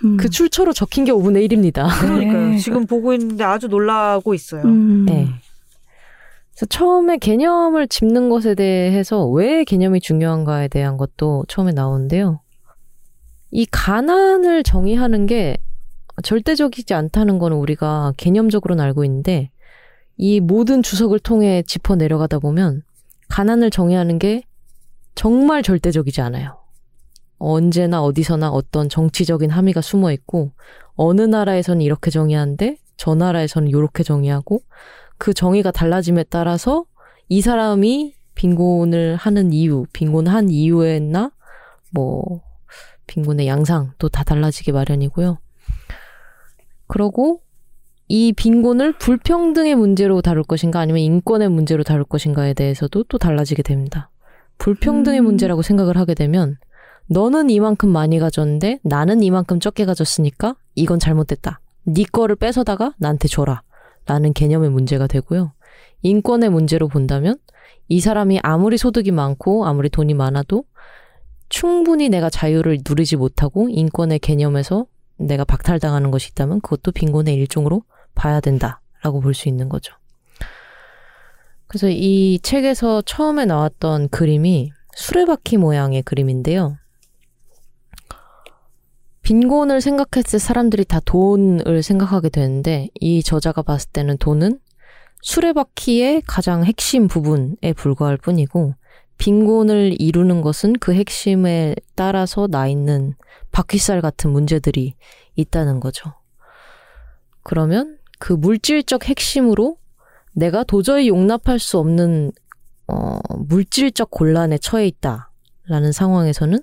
[0.06, 0.18] 음.
[0.18, 1.88] 그 출처로 적힌 게 5분의 1입니다.
[2.02, 2.48] 그러니까요.
[2.50, 2.58] 네.
[2.58, 4.62] 지금 보고 있는데 아주 놀라고 있어요.
[4.64, 5.06] 음.
[5.08, 5.28] 네.
[6.54, 12.42] 그래서 처음에 개념을 짚는 것에 대해서 왜 개념이 중요한가에 대한 것도 처음에 나오는데요.
[13.50, 15.58] 이 가난을 정의하는 게
[16.22, 19.50] 절대적이지 않다는 거는 우리가 개념적으로는 알고 있는데
[20.16, 22.84] 이 모든 주석을 통해 짚어 내려가다 보면
[23.30, 24.44] 가난을 정의하는 게
[25.16, 26.60] 정말 절대적이지 않아요.
[27.40, 30.52] 언제나 어디서나 어떤 정치적인 함의가 숨어 있고
[30.96, 34.62] 어느 나라에서는 이렇게 정의하는데 저 나라에서는 이렇게 정의하고
[35.24, 36.84] 그 정의가 달라짐에 따라서
[37.30, 41.32] 이 사람이 빈곤을 하는 이유, 빈곤한 이유에나
[41.94, 42.42] 뭐
[43.08, 45.38] 빈곤의 양상도 다 달라지기 마련이고요.
[46.88, 47.40] 그러고
[48.10, 54.10] 이 빈곤을 불평등의 문제로 다룰 것인가 아니면 인권의 문제로 다룰 것인가에 대해서도 또 달라지게 됩니다.
[54.58, 55.24] 불평등의 음.
[55.24, 56.58] 문제라고 생각을 하게 되면
[57.08, 61.62] 너는 이만큼 많이 가졌는데 나는 이만큼 적게 가졌으니까 이건 잘못됐다.
[61.86, 63.62] 네 거를 뺏어다가 나한테 줘라.
[64.06, 65.54] 라는 개념의 문제가 되고요.
[66.02, 67.38] 인권의 문제로 본다면
[67.88, 70.64] 이 사람이 아무리 소득이 많고 아무리 돈이 많아도
[71.50, 74.86] 충분히 내가 자유를 누리지 못하고 인권의 개념에서
[75.18, 77.84] 내가 박탈당하는 것이 있다면 그것도 빈곤의 일종으로
[78.16, 79.94] 봐야 된다라고 볼 수 있는 거죠.
[81.68, 86.78] 그래서 이 책에서 처음에 나왔던 그림이 수레바퀴 모양의 그림인데요.
[89.24, 94.60] 빈곤을 생각했을 때 사람들이 다 돈을 생각하게 되는데 이 저자가 봤을 때는 돈은
[95.22, 98.76] 수레바퀴의 가장 핵심 부분에 불과할 뿐이고
[99.18, 103.16] 빈곤을 이루는 것은 그 핵심에 따라서 나 있는
[103.54, 104.96] 바퀴살 같은 문제들이
[105.36, 106.14] 있다는 거죠.
[107.44, 109.78] 그러면 그 물질적 핵심으로
[110.34, 112.34] 내가 도저히 용납할 수 없는
[112.88, 116.60] 어, 물질적 곤란에 처해 있다라는 상황에서는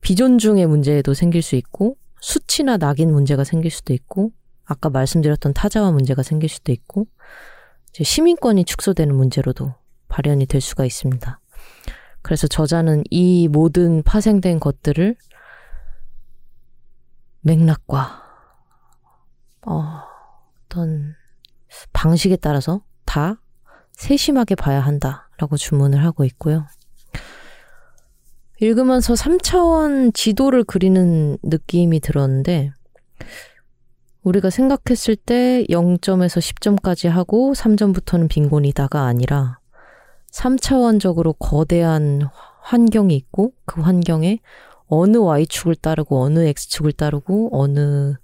[0.00, 4.32] 비존중의 문제도 생길 수 있고 수치나 낙인 문제가 생길 수도 있고
[4.64, 7.06] 아까 말씀드렸던 타자와 문제가 생길 수도 있고
[7.92, 9.74] 시민권이 축소되는 문제로도
[10.08, 11.40] 발현이 될 수가 있습니다.
[12.22, 15.16] 그래서 저자는 이 모든 파생된 것들을
[17.40, 18.22] 맥락과
[19.66, 20.02] 어,
[20.66, 21.14] 어떤
[21.92, 23.40] 방식에 따라서 다
[23.92, 26.66] 세심하게 봐야 한다라고 주문을 하고 있고요.
[28.60, 32.72] 읽으면서 3차원 지도를 그리는 느낌이 들었는데,
[34.22, 39.58] 우리가 생각했을 때 0점에서 10점까지 하고 3점부터는 빈곤이다가 아니라
[40.30, 42.28] 3차원적으로 거대한
[42.62, 44.40] 환경이 있고 그 환경에
[44.88, 48.14] 어느 Y축을 따르고 어느 X축을 따르고 어느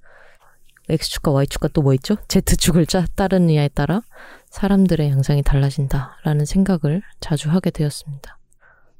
[0.90, 2.16] X축과 Y축과 또 뭐 있죠?
[2.28, 4.02] Z축을 따르느냐에 따라
[4.50, 8.38] 사람들의 양상이 달라진다라는 생각을 자주 하게 되었습니다.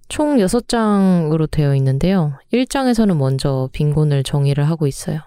[0.08, 2.38] 총 6장으로 되어 있는데요.
[2.52, 5.20] 1장에서는 먼저 빈곤을 정의를 하고 있어요.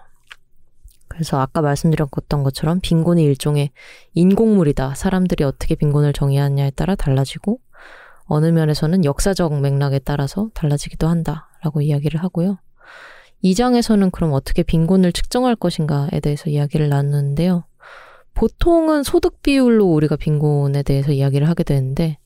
[1.08, 3.70] 그래서 아까 말씀드렸던 것처럼 빈곤이 일종의
[4.14, 4.94] 인공물이다.
[4.94, 7.60] 사람들이 어떻게 빈곤을 정의하느냐에 따라 달라지고
[8.24, 12.58] 어느 면에서는 역사적 맥락에 따라서 달라지기도 한다라고 이야기를 하고요.
[13.42, 17.64] 2장에서는 그럼 어떻게 빈곤을 측정할 것인가에 대해서 이야기를 나누는데요.
[18.34, 22.18] 보통은 소득 비율로 우리가 빈곤에 대해서 이야기를 하게 되는데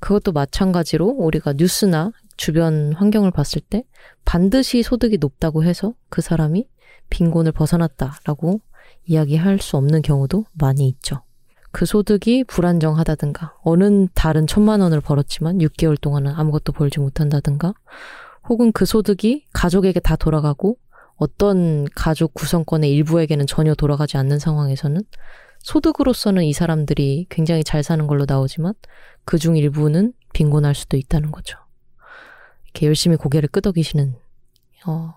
[0.00, 3.84] 그것도 마찬가지로 우리가 뉴스나 주변 환경을 봤을 때
[4.24, 6.68] 반드시 소득이 높다고 해서 그 사람이
[7.10, 8.60] 빈곤을 벗어났다라고
[9.06, 11.22] 이야기할 수 없는 경우도 많이 있죠.
[11.72, 17.74] 그 소득이 불안정하다든가, 어느 다른 천만 원을 벌었지만 6개월 동안은 아무것도 벌지 못한다든가,
[18.48, 20.78] 혹은 그 소득이 가족에게 다 돌아가고
[21.16, 25.02] 어떤 가족 구성권의 일부에게는 전혀 돌아가지 않는 상황에서는
[25.60, 28.74] 소득으로서는 이 사람들이 굉장히 잘 사는 걸로 나오지만
[29.24, 31.58] 그 중 일부는 빈곤할 수도 있다는 거죠.
[32.64, 34.14] 이렇게 열심히 고개를 끄덕이시는,
[34.86, 35.14] 어,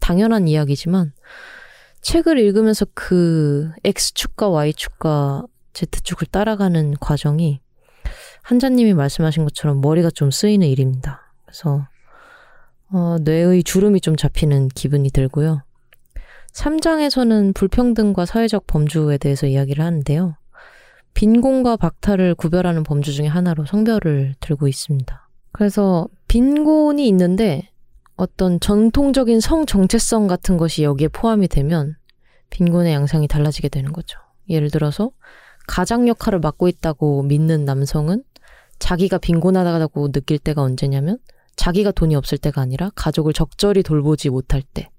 [0.00, 1.12] 당연한 이야기지만
[2.02, 7.60] 책을 읽으면서 그 X축과 Y축과 Z축을 따라가는 과정이
[8.42, 11.32] 한자님이 말씀하신 것처럼 머리가 좀 쓰이는 일입니다.
[11.44, 11.86] 그래서
[12.90, 15.62] 어, 뇌의 주름이 좀 잡히는 기분이 들고요.
[16.56, 20.36] 3장에서는 불평등과 사회적 범주에 대해서 이야기를 하는데요.
[21.14, 25.28] 빈곤과 박탈을 구별하는 범주 중에 하나로 성별을 들고 있습니다.
[25.52, 27.70] 그래서 빈곤이 있는데
[28.16, 31.96] 어떤 전통적인 성 정체성 같은 것이 여기에 포함이 되면
[32.50, 34.18] 빈곤의 양상이 달라지게 되는 거죠.
[34.48, 35.10] 예를 들어서
[35.66, 38.22] 가장 역할을 맡고 있다고 믿는 남성은
[38.78, 41.18] 자기가 빈곤하다고 느낄 때가 언제냐면
[41.56, 44.90] 자기가 돈이 없을 때가 아니라 가족을 적절히 돌보지 못할 때.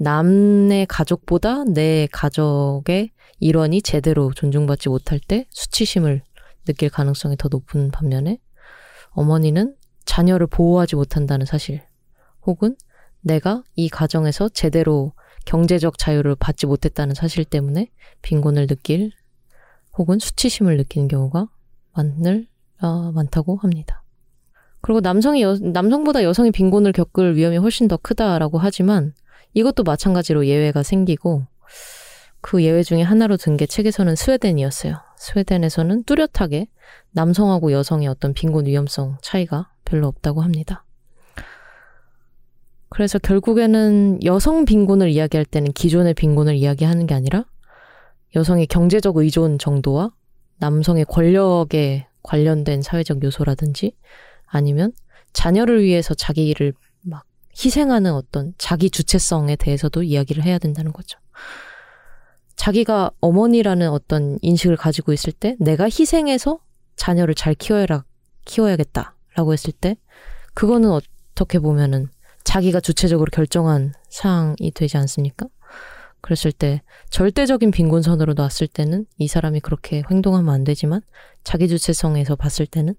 [0.00, 6.22] 남의 가족보다 내 가족의 일원이 제대로 존중받지 못할 때 수치심을
[6.64, 8.38] 느낄 가능성이 더 높은 반면에
[9.10, 9.76] 어머니는
[10.06, 11.82] 자녀를 보호하지 못한다는 사실
[12.46, 12.76] 혹은
[13.20, 15.12] 내가 이 가정에서 제대로
[15.44, 17.90] 경제적 자유를 받지 못했다는 사실 때문에
[18.22, 19.12] 빈곤을 느낄
[19.98, 21.48] 혹은 수치심을 느끼는 경우가
[21.92, 22.46] 많을,
[22.80, 24.02] 어, 많다고 합니다.
[24.80, 29.12] 그리고 남성이 여, 남성보다 여성이 빈곤을 겪을 위험이 훨씬 더 크다라고 하지만
[29.54, 31.46] 이것도 마찬가지로 예외가 생기고
[32.40, 34.96] 그 예외 중에 하나로 든 게 책에서는 스웨덴이었어요.
[35.16, 36.68] 스웨덴에서는 뚜렷하게
[37.12, 40.84] 남성하고 여성의 어떤 빈곤 위험성 차이가 별로 없다고 합니다.
[42.88, 47.44] 그래서 결국에는 여성 빈곤을 이야기할 때는 기존의 빈곤을 이야기하는 게 아니라
[48.34, 50.12] 여성의 경제적 의존 정도와
[50.58, 53.96] 남성의 권력에 관련된 사회적 요소라든지
[54.46, 54.92] 아니면
[55.32, 56.89] 자녀를 위해서 자기를 막
[57.62, 61.18] 희생하는 어떤 자기 주체성에 대해서도 이야기를 해야 된다는 거죠.
[62.56, 66.58] 자기가 어머니라는 어떤 인식을 가지고 있을 때 내가 희생해서
[66.96, 68.04] 자녀를 잘 키워야
[68.44, 69.96] 키워야겠다라고 했을 때
[70.54, 72.08] 그거는 어떻게 보면은
[72.44, 75.46] 자기가 주체적으로 결정한 사항이 되지 않습니까?
[76.20, 81.00] 그랬을 때 절대적인 빈곤선으로 놨을 때는 이 사람이 그렇게 행동하면 안 되지만
[81.44, 82.94] 자기 주체성에서 봤을 때는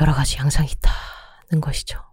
[0.00, 2.11] 여러 가지 양상이 있다는 것이죠.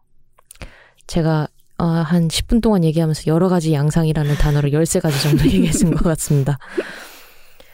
[1.09, 1.47] 제가
[1.79, 6.57] 어, 한 10분 동안 얘기하면서 여러 가지 양상이라는 단어를 13가지 정도 얘기했은 것 같습니다.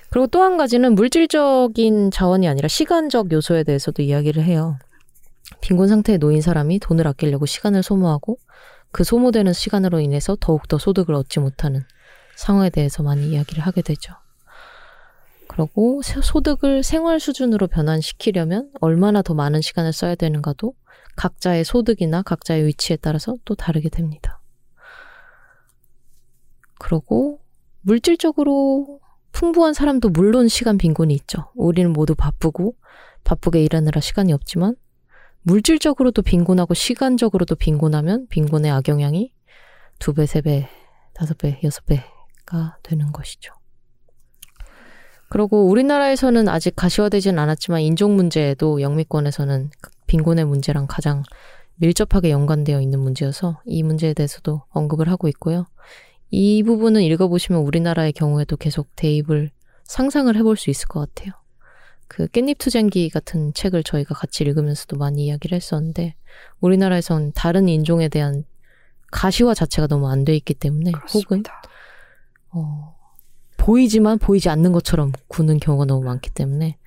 [0.10, 4.78] 그리고 또 한 가지는 물질적인 자원이 아니라 시간적 요소에 대해서도 이야기를 해요.
[5.60, 8.38] 빈곤 상태에 놓인 사람이 돈을 아끼려고 시간을 소모하고
[8.92, 11.84] 그 소모되는 시간으로 인해서 더욱더 소득을 얻지 못하는
[12.38, 14.14] 상황에 대해서 많이 이야기를 하게 되죠.
[15.50, 20.74] 그리고 세- 소득을 생활 수준으로 변환시키려면 얼마나 더 많은 시간을 써야 되는가도
[21.16, 24.42] 각자의 소득이나 각자의 위치에 따라서 또 다르게 됩니다.
[26.80, 27.40] 그리고
[27.82, 29.00] 물질적으로
[29.32, 31.52] 풍부한 사람도 물론 시간 빈곤이 있죠.
[31.56, 32.76] 우리는 모두 바쁘고
[33.24, 34.76] 바쁘게 일하느라 시간이 없지만
[35.42, 39.32] 물질적으로도 빈곤하고 시간적으로도 빈곤하면 빈곤의 악영향이
[40.00, 40.68] 두 배, 세 배,
[41.14, 43.54] 다섯 배, 여섯 배가 되는 것이죠.
[45.30, 49.70] 그리고 우리나라에서는 아직 가시화되진 않았지만 인종 문제도 영미권에서는
[50.08, 51.24] 빈곤의 문제랑 가장
[51.76, 55.66] 밀접하게 연관되어 있는 문제여서 이 문제에 대해서도 언급을 하고 있고요.
[56.32, 59.52] 이 부분은 읽어보시면 우리나라의 경우에도 계속 대입을
[59.84, 61.34] 상상을 해볼 수 있을 것 같아요.
[62.08, 66.16] 그 깻잎 투쟁기 같은 책을 저희가 같이 읽으면서도 많이 이야기를 했었는데
[66.60, 68.44] 우리나라에선 다른 인종에 대한
[69.12, 71.62] 가시화 자체가 너무 안 돼 있기 때문에 혹은 그렇습니다.
[72.52, 72.96] 어,
[73.58, 76.78] 보이지만 보이지 않는 것처럼 구는 경우가 너무 많기 때문에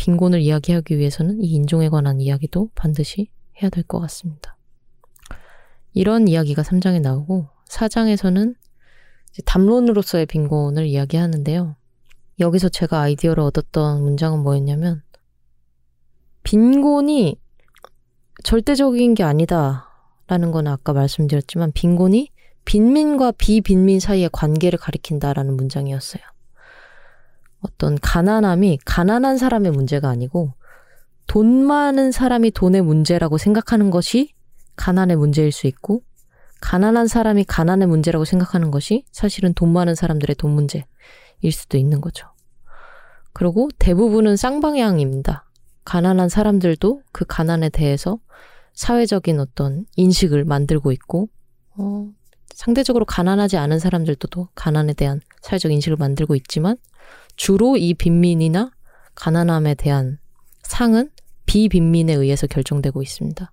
[0.00, 3.28] 빈곤을 이야기하기 위해서는 이 인종에 관한 이야기도 반드시
[3.60, 4.56] 해야 될 것 같습니다.
[5.92, 8.54] 이런 이야기가 3장에 나오고 4장에서는
[9.44, 11.76] 담론으로서의 빈곤을 이야기하는데요.
[12.38, 15.02] 여기서 제가 아이디어를 얻었던 문장은 뭐였냐면
[16.44, 17.38] 빈곤이
[18.42, 19.86] 절대적인 게 아니다
[20.28, 22.30] 라는 건 아까 말씀드렸지만 빈곤이
[22.64, 26.22] 빈민과 비빈민 사이의 관계를 가리킨다라는 문장이었어요.
[27.60, 30.54] 어떤 가난함이 가난한 사람의 문제가 아니고
[31.26, 34.32] 돈 많은 사람이 돈의 문제라고 생각하는 것이
[34.76, 36.02] 가난의 문제일 수 있고
[36.60, 40.84] 가난한 사람이 가난의 문제라고 생각하는 것이 사실은 돈 많은 사람들의 돈 문제일
[41.52, 42.28] 수도 있는 거죠.
[43.32, 45.46] 그리고 대부분은 쌍방향입니다.
[45.84, 48.18] 가난한 사람들도 그 가난에 대해서
[48.74, 51.28] 사회적인 어떤 인식을 만들고 있고,
[51.76, 52.08] 어,
[52.54, 56.76] 상대적으로 가난하지 않은 사람들도 또 가난에 대한 사회적 인식을 만들고 있지만,
[57.36, 58.70] 주로 이 빈민이나
[59.14, 60.18] 가난함에 대한
[60.62, 61.10] 상은
[61.46, 63.52] 비빈민에 의해서 결정되고 있습니다.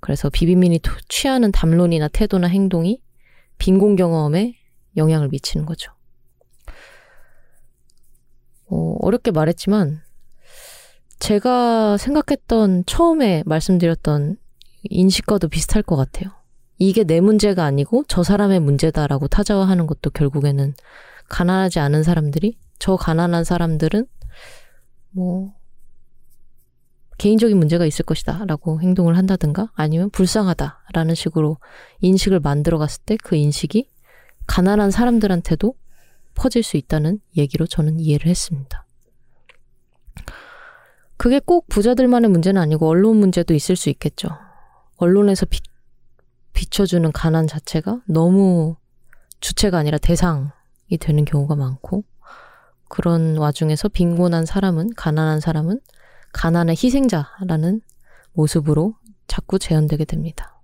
[0.00, 3.02] 그래서 비빈민이 토- 취하는 담론이나 태도나 행동이
[3.58, 4.54] 빈곤 경험에
[4.96, 5.92] 영향을 미치는 거죠.
[8.66, 10.02] 어, 어렵게 말했지만,
[11.18, 14.36] 제가 생각했던 처음에 말씀드렸던
[14.84, 16.30] 인식과도 비슷할 것 같아요.
[16.78, 20.74] 이게 내 문제가 아니고 저 사람의 문제다라고 타자화하는 것도 결국에는
[21.28, 24.06] 가난하지 않은 사람들이 저 가난한 사람들은
[25.10, 25.54] 뭐
[27.18, 31.58] 개인적인 문제가 있을 것이다 라고 행동을 한다든가 아니면 불쌍하다 라는 식으로
[32.00, 33.90] 인식을 만들어 갔을 때 그 인식이
[34.46, 35.74] 가난한 사람들한테도
[36.34, 38.86] 퍼질 수 있다는 얘기로 저는 이해를 했습니다.
[41.16, 44.28] 그게 꼭 부자들만의 문제는 아니고 언론 문제도 있을 수 있겠죠.
[44.96, 45.60] 언론에서 비,
[46.52, 48.76] 비춰주는 가난 자체가 너무
[49.40, 50.48] 주체가 아니라 대상이
[51.00, 52.04] 되는 경우가 많고
[52.88, 55.80] 그런 와중에서 빈곤한 사람은 가난한 사람은
[56.32, 57.80] 가난의 희생자라는
[58.32, 58.94] 모습으로
[59.26, 60.60] 자꾸 재현되게 됩니다.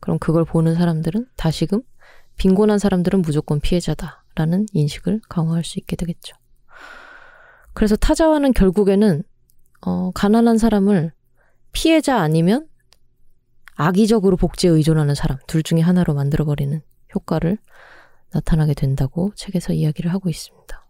[0.00, 1.82] 그럼 그걸 보는 사람들은 다시금
[2.36, 6.34] 빈곤한 사람들은 무조건 피해자다라는 인식을 강화할 수 있게 되겠죠.
[7.74, 9.22] 그래서 타자와는 결국에는
[9.82, 11.12] 어, 가난한 사람을
[11.72, 12.66] 피해자 아니면
[13.74, 16.82] 악의적으로 복지에 의존하는 사람 둘 중에 하나로 만들어버리는
[17.14, 17.58] 효과를
[18.32, 20.86] 나타나게 된다고 책에서 이야기를 하고 있습니다.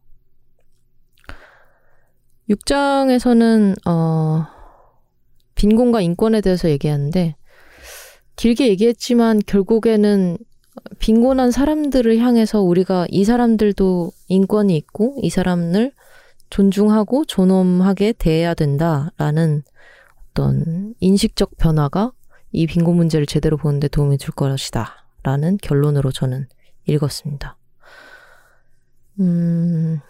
[2.51, 4.47] 6장에서는 어,
[5.55, 7.37] 빈곤과 인권에 대해서 얘기하는데
[8.37, 10.39] 길게 얘기했지만 결국에는
[10.99, 15.93] 빈곤한 사람들을 향해서 우리가 이 사람들도 인권이 있고 이 사람을
[16.49, 19.63] 존중하고 존엄하게 대해야 된다라는
[20.31, 22.13] 어떤 인식적 변화가
[22.53, 25.07] 이 빈곤 문제를 제대로 보는데 도움이 줄 것이다.
[25.23, 26.49] 라는 결론으로 저는
[26.87, 27.57] 읽었습니다.
[29.21, 30.01] 음,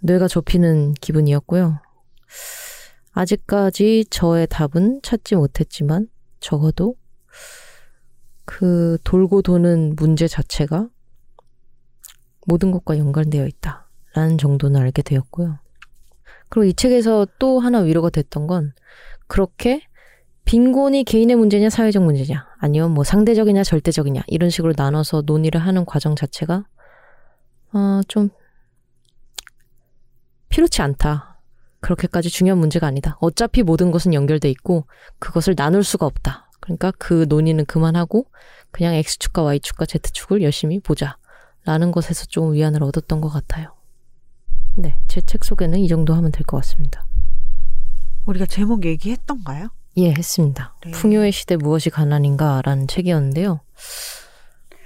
[0.00, 1.80] 뇌가 접히는 기분이었고요.
[3.12, 6.08] 아직까지 저의 답은 찾지 못했지만
[6.40, 6.96] 적어도
[8.44, 10.88] 그 돌고 도는 문제 자체가
[12.46, 13.88] 모든 것과 연관되어 있다.
[14.14, 15.58] 라는 정도는 알게 되었고요.
[16.48, 18.72] 그리고 이 책에서 또 하나 위로가 됐던 건
[19.26, 19.82] 그렇게
[20.44, 26.14] 빈곤이 개인의 문제냐 사회적 문제냐 아니면 뭐 상대적이냐 절대적이냐 이런 식으로 나눠서 논의를 하는 과정
[26.14, 26.64] 자체가
[27.72, 28.28] 어, 좀
[30.48, 31.33] 필요치 않다.
[31.84, 33.18] 그렇게까지 중요한 문제가 아니다.
[33.20, 34.86] 어차피 모든 것은 연결돼 있고
[35.18, 36.48] 그것을 나눌 수가 없다.
[36.60, 38.24] 그러니까 그 논의는 그만하고
[38.70, 41.18] 그냥 X축과 Y축과 Z축을 열심히 보자.
[41.66, 43.74] 라는 것에서 좀 위안을 얻었던 것 같아요.
[44.76, 47.06] 네, 제 책 소개는 이 정도 하면 될 것 같습니다.
[48.26, 49.68] 우리가 제목 얘기했던가요?
[49.98, 50.74] 예, 했습니다.
[50.84, 50.90] 네.
[50.92, 53.60] 풍요의 시대 무엇이 가난인가 라는 책이었는데요.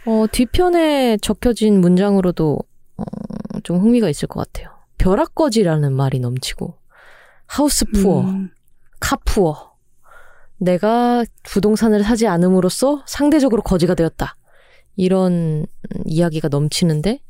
[0.06, 2.58] 어, 뒤편에 적혀진 문장으로도
[2.96, 3.04] 어,
[3.62, 4.72] 좀 흥미가 있을 것 같아요.
[4.98, 6.76] 벼락거지라는 말이 넘치고
[7.48, 8.50] 하우스 푸어, 음,
[9.00, 9.72] 카 푸어.
[10.58, 14.36] 내가 부동산을 사지 않음으로써 상대적으로 거지가 되었다.
[14.96, 15.66] 이런
[16.04, 17.20] 이야기가 넘치는데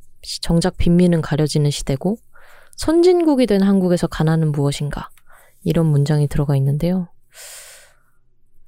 [0.42, 2.16] 정작 빈민은 가려지는 시대고
[2.76, 5.10] 선진국이 된 한국에서 가난은 무엇인가
[5.62, 7.08] 이런 문장이 들어가 있는데요.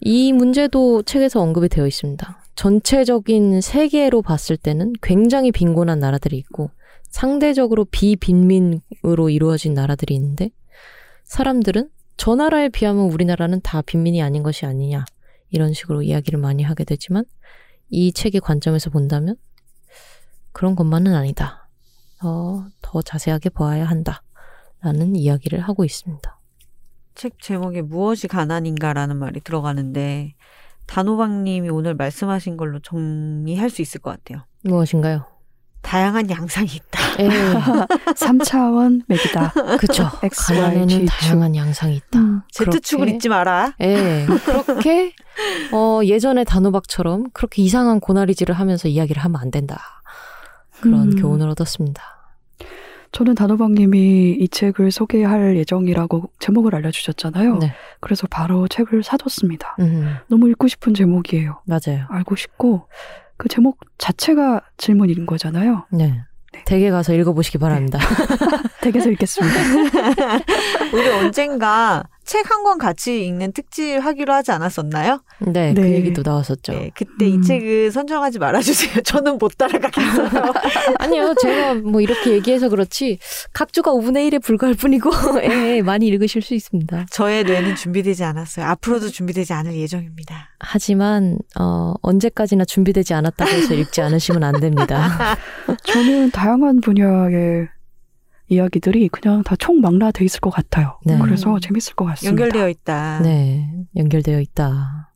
[0.01, 2.45] 이 문제도 책에서 언급이 되어 있습니다.
[2.55, 6.71] 전체적인 세계로 봤을 때는 굉장히 빈곤한 나라들이 있고
[7.09, 10.51] 상대적으로 비빈민으로 이루어진 나라들이 있는데
[11.31, 15.05] 사람들은 저 나라에 비하면 우리나라는 다 빈민이 아닌 것이 아니냐
[15.51, 17.25] 이런 식으로 이야기를 많이 하게 되지만
[17.89, 19.37] 이 책의 관점에서 본다면
[20.51, 21.69] 그런 것만은 아니다.
[22.21, 24.25] 어, 더 자세하게 보아야 한다.
[24.81, 26.37] 라는 이야기를 하고 있습니다.
[27.15, 30.35] 책 제목에 무엇이 가난인가라는 말이 들어가는데
[30.87, 34.45] 단호박님이 오늘 말씀하신 걸로 정리할 수 있을 것 같아요.
[34.65, 35.27] 무엇인가요?
[35.83, 37.01] 다양한 양상이 있다.
[37.21, 37.29] 에
[38.15, 39.53] 3차원 맥이다.
[39.79, 40.09] 그쵸.
[40.23, 40.55] X,
[40.89, 41.07] 축.
[41.07, 42.19] 다양한 양상이 있다.
[42.19, 43.75] 음, Z축을 잊지 마라.
[43.81, 45.13] 예, 그렇게
[45.73, 49.81] 어, 예전의 단호박처럼 그렇게 이상한 고나리질을 하면서 이야기를 하면 안 된다.
[50.81, 51.17] 그런 음.
[51.17, 52.03] 교훈을 얻었습니다.
[53.13, 57.57] 저는 단호박님이 이 책을 소개할 예정이라고 제목을 알려주셨잖아요.
[57.59, 59.77] 네, 그래서 바로 책을 사뒀습니다.
[59.81, 61.61] 음, 너무 읽고 싶은 제목이에요.
[61.65, 62.07] 맞아요.
[62.09, 62.87] 알고 싶고
[63.41, 65.87] 그 제목 자체가 질문인 거잖아요.
[65.91, 66.21] 네.
[66.67, 67.99] 댁에 가서 읽어보시기 바랍니다.
[68.83, 69.59] 댁에서 읽겠습니다.
[70.93, 75.21] 우리 언젠가 책 한 권 같이 읽는 특집 하기로 하지 않았었나요?
[75.41, 75.95] 네, 그 네.
[75.95, 76.73] 얘기도 나왔었죠.
[76.73, 77.43] 네, 그때 이 음.
[77.43, 79.03] 책을 선정하지 말아주세요.
[79.03, 80.53] 저는 못 따라가겠어요.
[81.01, 83.19] 아니요, 제가 뭐 이렇게 얘기해서 그렇지
[83.53, 85.11] 각 주가 5분의 1에 불과할 뿐이고
[85.43, 87.07] 예, 많이 읽으실 수 있습니다.
[87.11, 88.65] 저의 뇌는 준비되지 않았어요.
[88.67, 90.51] 앞으로도 준비되지 않을 예정입니다.
[90.61, 95.37] 하지만 어, 언제까지나 준비되지 않았다고 해서 읽지 않으시면 안 됩니다.
[95.85, 97.69] 저는 다양한 분야의
[98.51, 100.99] 이야기들이 그냥 다 총망라 돼 있을 것 같아요.
[101.07, 101.17] 네.
[101.23, 102.31] 그래서 재밌을 것 같습니다.
[102.31, 103.21] 연결되어 있다.
[103.23, 105.13] 네, 연결되어 있다.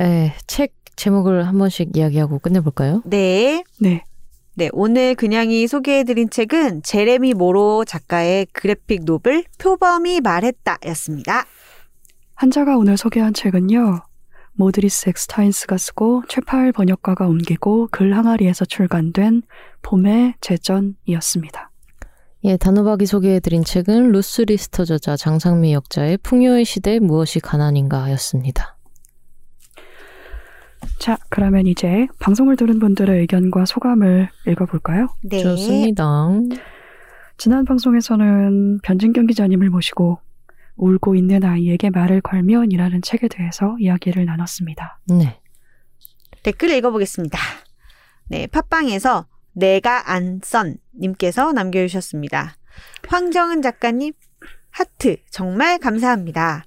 [0.00, 3.02] 에, 책 제목을 한 번씩 이야기하고 끝내볼까요?
[3.04, 3.62] 네.
[3.80, 4.04] 네.
[4.54, 11.44] 네, 오늘 그냥이 소개해드린 책은 제레미 모로 작가의 그래픽 노블 표범이 말했다 였습니다.
[12.34, 14.00] 한자가 오늘 소개한 책은요.
[14.58, 19.42] 모드리스 엑스타인스가 쓰고 최파일 번역가가 옮기고 글 항아리에서 출간된
[19.82, 21.70] 봄의 제전이었습니다.
[22.44, 28.76] 예, 단호박이 소개해드린 책은 루스 리스터 저자 장상미 역자의 풍요의 시대 무엇이 가난인가 였습니다.
[30.98, 35.08] 자, 그러면 이제 방송을 들은 분들의 의견과 소감을 읽어볼까요?
[35.22, 35.38] 네.
[35.40, 36.30] 좋습니다.
[37.36, 40.18] 지난 방송에서는 변진경 기자님을 모시고
[40.78, 45.00] 울고 있는 아이에게 말을 걸면이라는 책에 대해서 이야기를 나눴습니다.
[45.08, 45.40] 네.
[46.42, 47.38] 댓글 읽어보겠습니다.
[48.28, 52.56] 네, 팟빵에서 내가 안 썬 님께서 남겨주셨습니다.
[53.08, 54.12] 황정은 작가님
[54.70, 56.64] 하트 정말 감사합니다.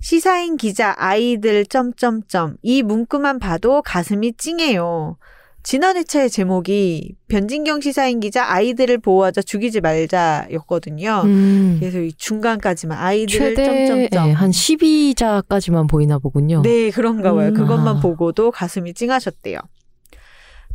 [0.00, 5.18] 시사인 기자 아이들 점점점 이 문구만 봐도 가슴이 찡해요.
[5.62, 11.22] 지난 회차의 제목이 변진경 시사인 기자 아이들을 보호하자 죽이지 말자였거든요.
[11.24, 16.62] 음, 그래서 이 중간까지만 아이들을 최대 점점점 예, 한 12자까지만 보이나 보군요.
[16.62, 17.48] 네, 그런가 봐요.
[17.48, 17.54] 음.
[17.54, 18.00] 그것만 아.
[18.00, 19.58] 보고도 가슴이 찡하셨대요.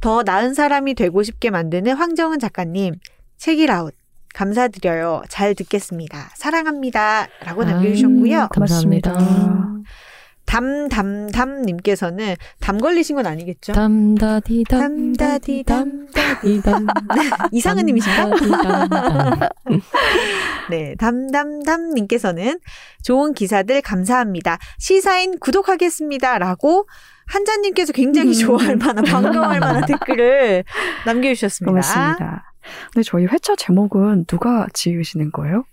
[0.02, 2.96] 더 나은 사람이 되고 싶게 만드는 황정은 작가님,
[3.38, 3.94] 책이라웃.
[4.36, 5.24] 감사드려요.
[5.30, 6.32] 잘 듣겠습니다.
[6.36, 7.28] 사랑합니다.
[7.46, 8.42] 라고 남겨주셨고요.
[8.42, 9.14] 아, 감사합니다.
[9.14, 9.84] 고맙습니다.
[10.46, 13.74] 담담담 님께서는 담 걸리신 건 아니겠죠?
[13.74, 16.08] 담다디담 담다디담
[16.44, 16.88] 이담
[17.52, 18.30] 이상은 님이신가?
[18.30, 19.50] 담다디담.
[20.70, 22.60] 네, 담담담 님께서는
[23.04, 24.58] 좋은 기사들 감사합니다.
[24.78, 26.38] 시사인 구독하겠습니다.
[26.40, 26.88] 라고
[27.28, 28.34] 한자님께서 굉장히 음.
[28.34, 30.64] 좋아할 만한, 반가워할 만한 댓글을
[31.06, 31.72] 남겨주셨습니다.
[31.72, 32.54] 고맙습니다.
[32.94, 35.66] 근데 저희 회차 제목은 누가 지으시는 거예요?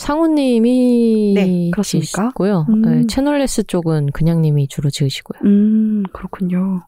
[0.00, 2.22] 상우님이 네, 그렇습니까?
[2.22, 2.66] 지으시고요.
[2.70, 2.80] 음.
[2.80, 5.40] 네, 채널레스 쪽은 그냥님이 주로 지으시고요.
[5.44, 6.86] 음, 그렇군요.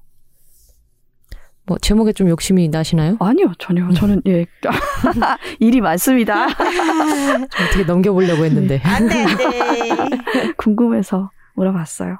[1.66, 3.18] 뭐 제목에 좀 욕심이 나시나요?
[3.20, 3.84] 아니요, 전혀.
[3.84, 3.92] 음.
[3.92, 4.46] 저는, 예.
[5.60, 6.46] 일이 많습니다.
[6.48, 8.80] 좀 어떻게 넘겨보려고 했는데.
[8.82, 10.52] 안 돼, 안 돼.
[10.56, 12.18] 궁금해서 물어봤어요.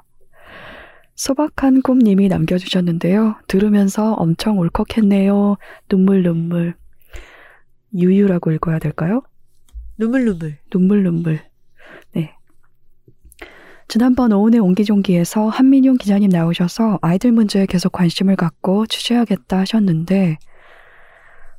[1.15, 3.37] 소박한 꿈님이 남겨주셨는데요.
[3.47, 5.57] 들으면서 엄청 울컥했네요.
[5.89, 6.75] 눈물 눈물.
[7.95, 9.23] 유유라고 읽어야 될까요?
[9.97, 10.57] 눈물 눈물.
[10.69, 11.39] 눈물 눈물.
[12.13, 12.35] 네.
[13.87, 20.37] 지난번 오은의 옹기종기에서 한민용 기자님 나오셔서 아이들 문제에 계속 관심을 갖고 취재하겠다 하셨는데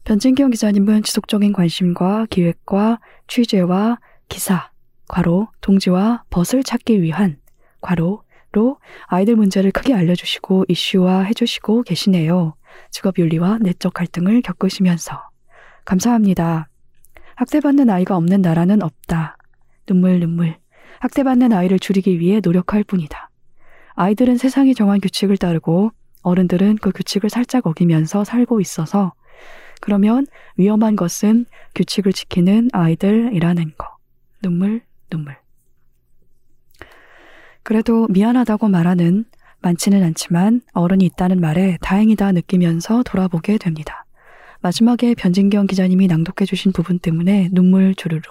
[0.02, 4.70] 변진경 기자님은 지속적인 관심과 기획과 취재와 기사,
[5.06, 7.38] 과로, 동지와 벗을 찾기 위한
[7.80, 12.54] 과로로 아이들 문제를 크게 알려주시고 이슈화 해주시고 계시네요.
[12.90, 15.22] 직업 윤리와 내적 갈등을 겪으시면서
[15.84, 16.68] 감사합니다.
[17.36, 19.36] 학대받는 아이가 없는 나라는 없다.
[19.86, 20.56] 눈물 눈물.
[21.00, 23.30] 학대받는 아이를 줄이기 위해 노력할 뿐이다.
[23.94, 29.12] 아이들은 세상이 정한 규칙을 따르고 어른들은 그 규칙을 살짝 어기면서 살고 있어서
[29.80, 30.26] 그러면
[30.56, 33.86] 위험한 것은 규칙을 지키는 아이들이라는 거.
[34.42, 35.36] 눈물 눈물.
[37.62, 39.24] 그래도 미안하다고 말하는
[39.60, 44.03] 많지는 않지만 어른이 있다는 말에 다행이다 느끼면서 돌아보게 됩니다.
[44.68, 48.24] 마지막에 변진경 기자님이 낭독해 주신 부분 때문에 눈물 주르륵.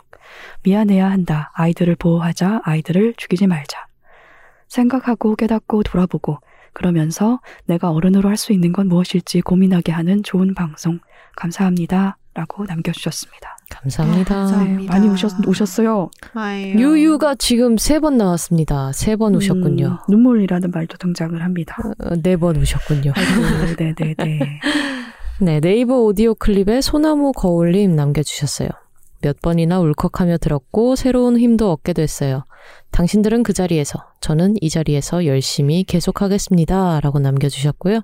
[0.63, 1.51] 미안해야 한다.
[1.53, 2.61] 아이들을 보호하자.
[2.63, 3.85] 아이들을 죽이지 말자.
[4.67, 6.39] 생각하고 깨닫고 돌아보고
[6.73, 10.99] 그러면서 내가 어른으로 할 수 있는 건 무엇일지 고민하게 하는 좋은 방송.
[11.35, 12.17] 감사합니다.
[12.33, 13.57] 라고 남겨주셨습니다.
[13.69, 14.35] 감사합니다.
[14.35, 14.81] 아, 감사합니다.
[14.81, 16.09] 네, 많이 오셨, 오셨어요.
[16.33, 16.73] 아유.
[16.79, 18.91] 유유가 지금 세 번 나왔습니다.
[18.91, 19.85] 세번 오셨군요.
[19.85, 21.77] 음, 눈물이라는 말도 등장을 합니다.
[22.23, 23.13] 네번 오셨군요.
[23.15, 24.59] 아이고, 네네네.
[25.39, 28.69] 네, 네이버 오디오 클립에 소나무 거울님 남겨주셨어요.
[29.21, 32.43] 몇 번이나 울컥하며 들었고 새로운 힘도 얻게 됐어요.
[32.91, 36.99] 당신들은 그 자리에서, 저는 이 자리에서 열심히 계속하겠습니다.
[37.01, 38.01] 라고 남겨주셨고요.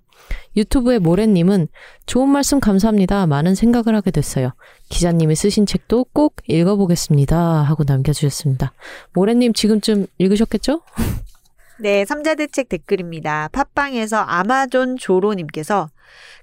[0.57, 1.67] 유튜브의 모래님은
[2.07, 3.27] 좋은 말씀 감사합니다.
[3.27, 4.53] 많은 생각을 하게 됐어요.
[4.89, 7.37] 기자님이 쓰신 책도 꼭 읽어보겠습니다.
[7.37, 8.73] 하고 남겨주셨습니다.
[9.13, 10.81] 모래님 지금쯤 읽으셨겠죠?
[11.79, 13.49] 네, 삼자대책 댓글입니다.
[13.51, 15.89] 팟빵에서 아마존 조로님께서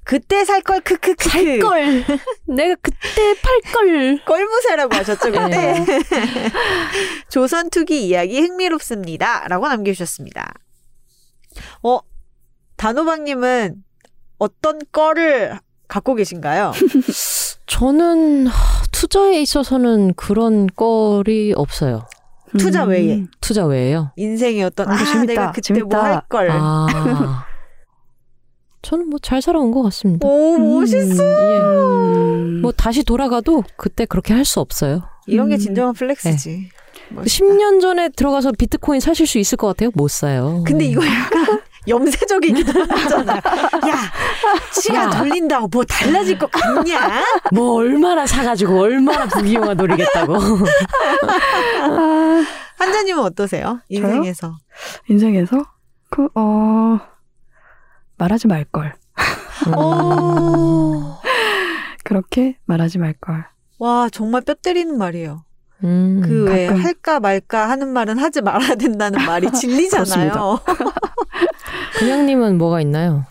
[0.04, 2.04] 그때 살걸 크크크크 살 걸!
[2.46, 4.24] 내가 그때 팔 걸!
[4.24, 5.84] 껄무새라고 하셨죠 그때 네.
[7.28, 9.48] 조선 투기 이야기 흥미롭습니다.
[9.48, 10.54] 라고 남겨주셨습니다.
[11.82, 11.98] 어
[12.76, 13.82] 단호박님은
[14.38, 15.58] 어떤 거를
[15.88, 16.72] 갖고 계신가요?
[17.66, 22.06] 저는 하, 투자에 있어서는 그런 꼴이 없어요.
[22.58, 23.24] 투자 외에.
[23.40, 24.12] 투자 외에요.
[24.16, 25.26] 인생의 어떤 아, 아, 재밌다.
[25.26, 25.82] 내가 그때.
[25.82, 26.48] 뭐 할 걸.
[26.52, 27.44] 아.
[28.86, 30.28] 저는 뭐 잘 살아온 것 같습니다.
[30.28, 31.24] 오 멋있어.
[31.24, 31.58] 예.
[31.58, 35.02] 음, 뭐 다시 돌아가도 그때 그렇게 할 수 없어요.
[35.26, 35.58] 이런 게 음.
[35.58, 36.68] 진정한 플렉스지.
[37.08, 37.44] 멋있다.
[37.46, 39.90] 10년 전에 들어가서 비트코인 사실 수 있을 것 같아요?
[39.94, 40.62] 못 사요.
[40.64, 40.90] 근데 네.
[40.92, 43.34] 이거 약간 염세적이기도 하잖아.
[43.36, 43.42] 야,
[44.72, 45.18] 시간 야.
[45.18, 47.22] 돌린다 고 뭐 달라질 것 같냐?
[47.52, 50.36] 뭐 얼마나 사가지고 얼마나 부귀영화 노리겠다고.
[51.82, 52.44] 아,
[52.78, 53.80] 한자님은 어떠세요?
[53.88, 54.56] 인생에서.
[55.08, 55.64] 인생에서
[56.10, 57.00] 그 어.
[58.18, 58.94] 말하지 말 걸.
[59.76, 61.16] 오.
[62.04, 63.44] 그렇게 말하지 말 걸.
[63.78, 65.44] 와, 정말 뼈 때리는 말이에요.
[65.84, 66.22] 음.
[66.22, 66.82] 그왜 가끔.
[66.84, 70.60] 할까 말까 하는 말은 하지 말아야 된다는 말이 진리잖아요.
[71.98, 73.26] 그냥님은 뭐가 있나요?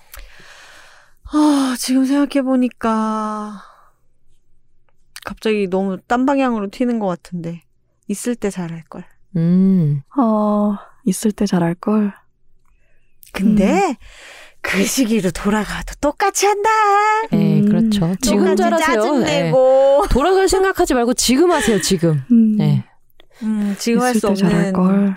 [1.32, 3.62] 아, 지금 생각해보니까
[5.26, 7.64] 갑자기 너무 딴 방향으로 튀는 것 같은데.
[8.08, 9.04] 있을 때 잘할 걸.
[9.36, 10.04] 음.
[10.16, 12.14] 어, 있을 때 잘할 걸.
[13.34, 13.98] 근데
[14.68, 16.70] 그 시기로 돌아가도 똑같이 한다.
[17.32, 17.66] 네, 음.
[17.70, 18.16] 그렇죠.
[18.22, 18.96] 지금 똑같이 잘하세요.
[19.20, 19.26] 네.
[19.26, 20.06] 짜증내고.
[20.10, 22.22] 돌아갈 생각하지 말고 지금 하세요, 지금.
[22.32, 22.84] 음, 네.
[23.44, 25.16] 음, 지금 할 수 없는 걸.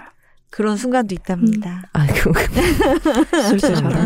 [0.50, 1.82] 그런 순간도 있답니다.
[1.92, 2.42] 아, 그, 걸.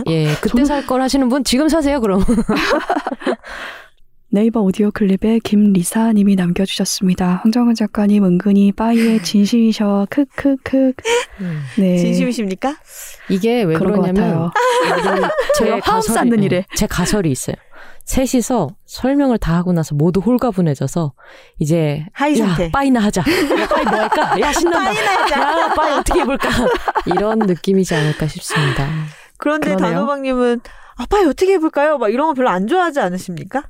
[0.09, 2.23] 예, 그때 저는- 살걸 하시는 분 지금 사세요, 그럼.
[4.35, 7.41] 네이버 오디오 클립에 김리사님이 남겨주셨습니다.
[7.43, 10.07] 황정은 작가님 은근히 빠이에 진심이셔.
[10.09, 10.95] 크크크.
[11.79, 11.99] 네.
[11.99, 12.75] 진심이십니까?
[13.29, 14.51] 이게 왜 그러냐면.
[15.59, 16.65] 제 제가 화음 쌓는 예, 일에.
[16.75, 17.57] 제 가설이 있어요.
[18.07, 21.13] 셋이서 설명을 다 하고 나서 모두 홀가분해져서
[21.59, 22.71] 이제 하이 야 상태.
[22.73, 23.21] 빠이나 하자.
[23.21, 24.41] 야 빠이 뭐 할까?
[24.41, 24.79] 야 신난다.
[24.93, 25.41] 빠이나 하자.
[25.41, 26.49] 야 빠이 어떻게 해볼까?
[27.05, 28.89] 이런 느낌이지 않을까 싶습니다.
[29.37, 29.77] 그런데.
[29.77, 30.61] 단호박님은
[30.97, 31.99] 아빠 어떻게 해볼까요?
[31.99, 33.65] 막 이런 거 별로 안 좋아하지 않으십니까?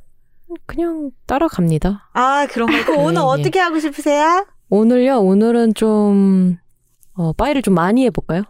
[0.67, 2.11] 그냥 따라갑니다.
[2.13, 2.85] 아 그런 거.
[2.85, 3.41] 그럼 오늘 예, 예.
[3.41, 4.47] 어떻게 하고 싶으세요?
[4.71, 5.21] 오늘요.
[5.21, 6.59] 오늘은 좀
[7.15, 8.43] 어, 빠이를 좀 많이 해볼까요?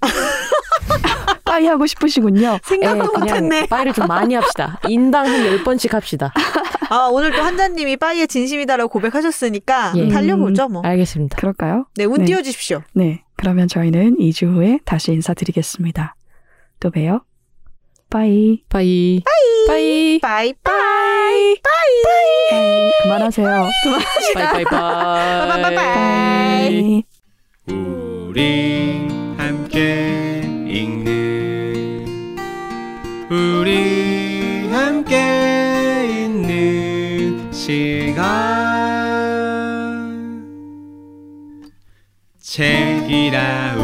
[1.44, 2.58] 빠이 하고 싶으시군요.
[2.62, 3.66] 생각도 예, 못했네.
[3.66, 4.78] 빠이를 좀 많이 합시다.
[4.88, 6.32] 인당 한 10번씩 합시다.
[6.90, 10.08] 아 오늘 또 한자님이 빠이의 진심이다라고 고백하셨으니까 예.
[10.08, 10.82] 달려보죠 뭐.
[10.82, 11.36] 알겠습니다.
[11.36, 11.86] 그럴까요?
[11.96, 12.24] 네, 운 네.
[12.26, 12.82] 띄워주십시오.
[12.94, 13.24] 네.
[13.36, 16.14] 그러면 저희는 2주 후에 다시 인사드리겠습니다.
[16.80, 17.22] 또 봬요.
[18.10, 18.62] 빠이.
[18.70, 19.22] 빠이.
[19.66, 20.18] 빠이.
[20.22, 20.54] 빠이.
[20.54, 20.54] 빠이.
[20.62, 21.60] 빠이.
[22.50, 23.68] 네, 그만하세요.
[23.82, 24.52] 그만합시다.
[24.52, 25.74] 빠이 빠이 빠이.
[25.74, 27.04] 빠이.
[27.66, 29.06] 우리
[29.36, 32.06] 함께 읽는
[33.30, 38.24] 우리 함께 있는 시간
[42.40, 43.74] 책이라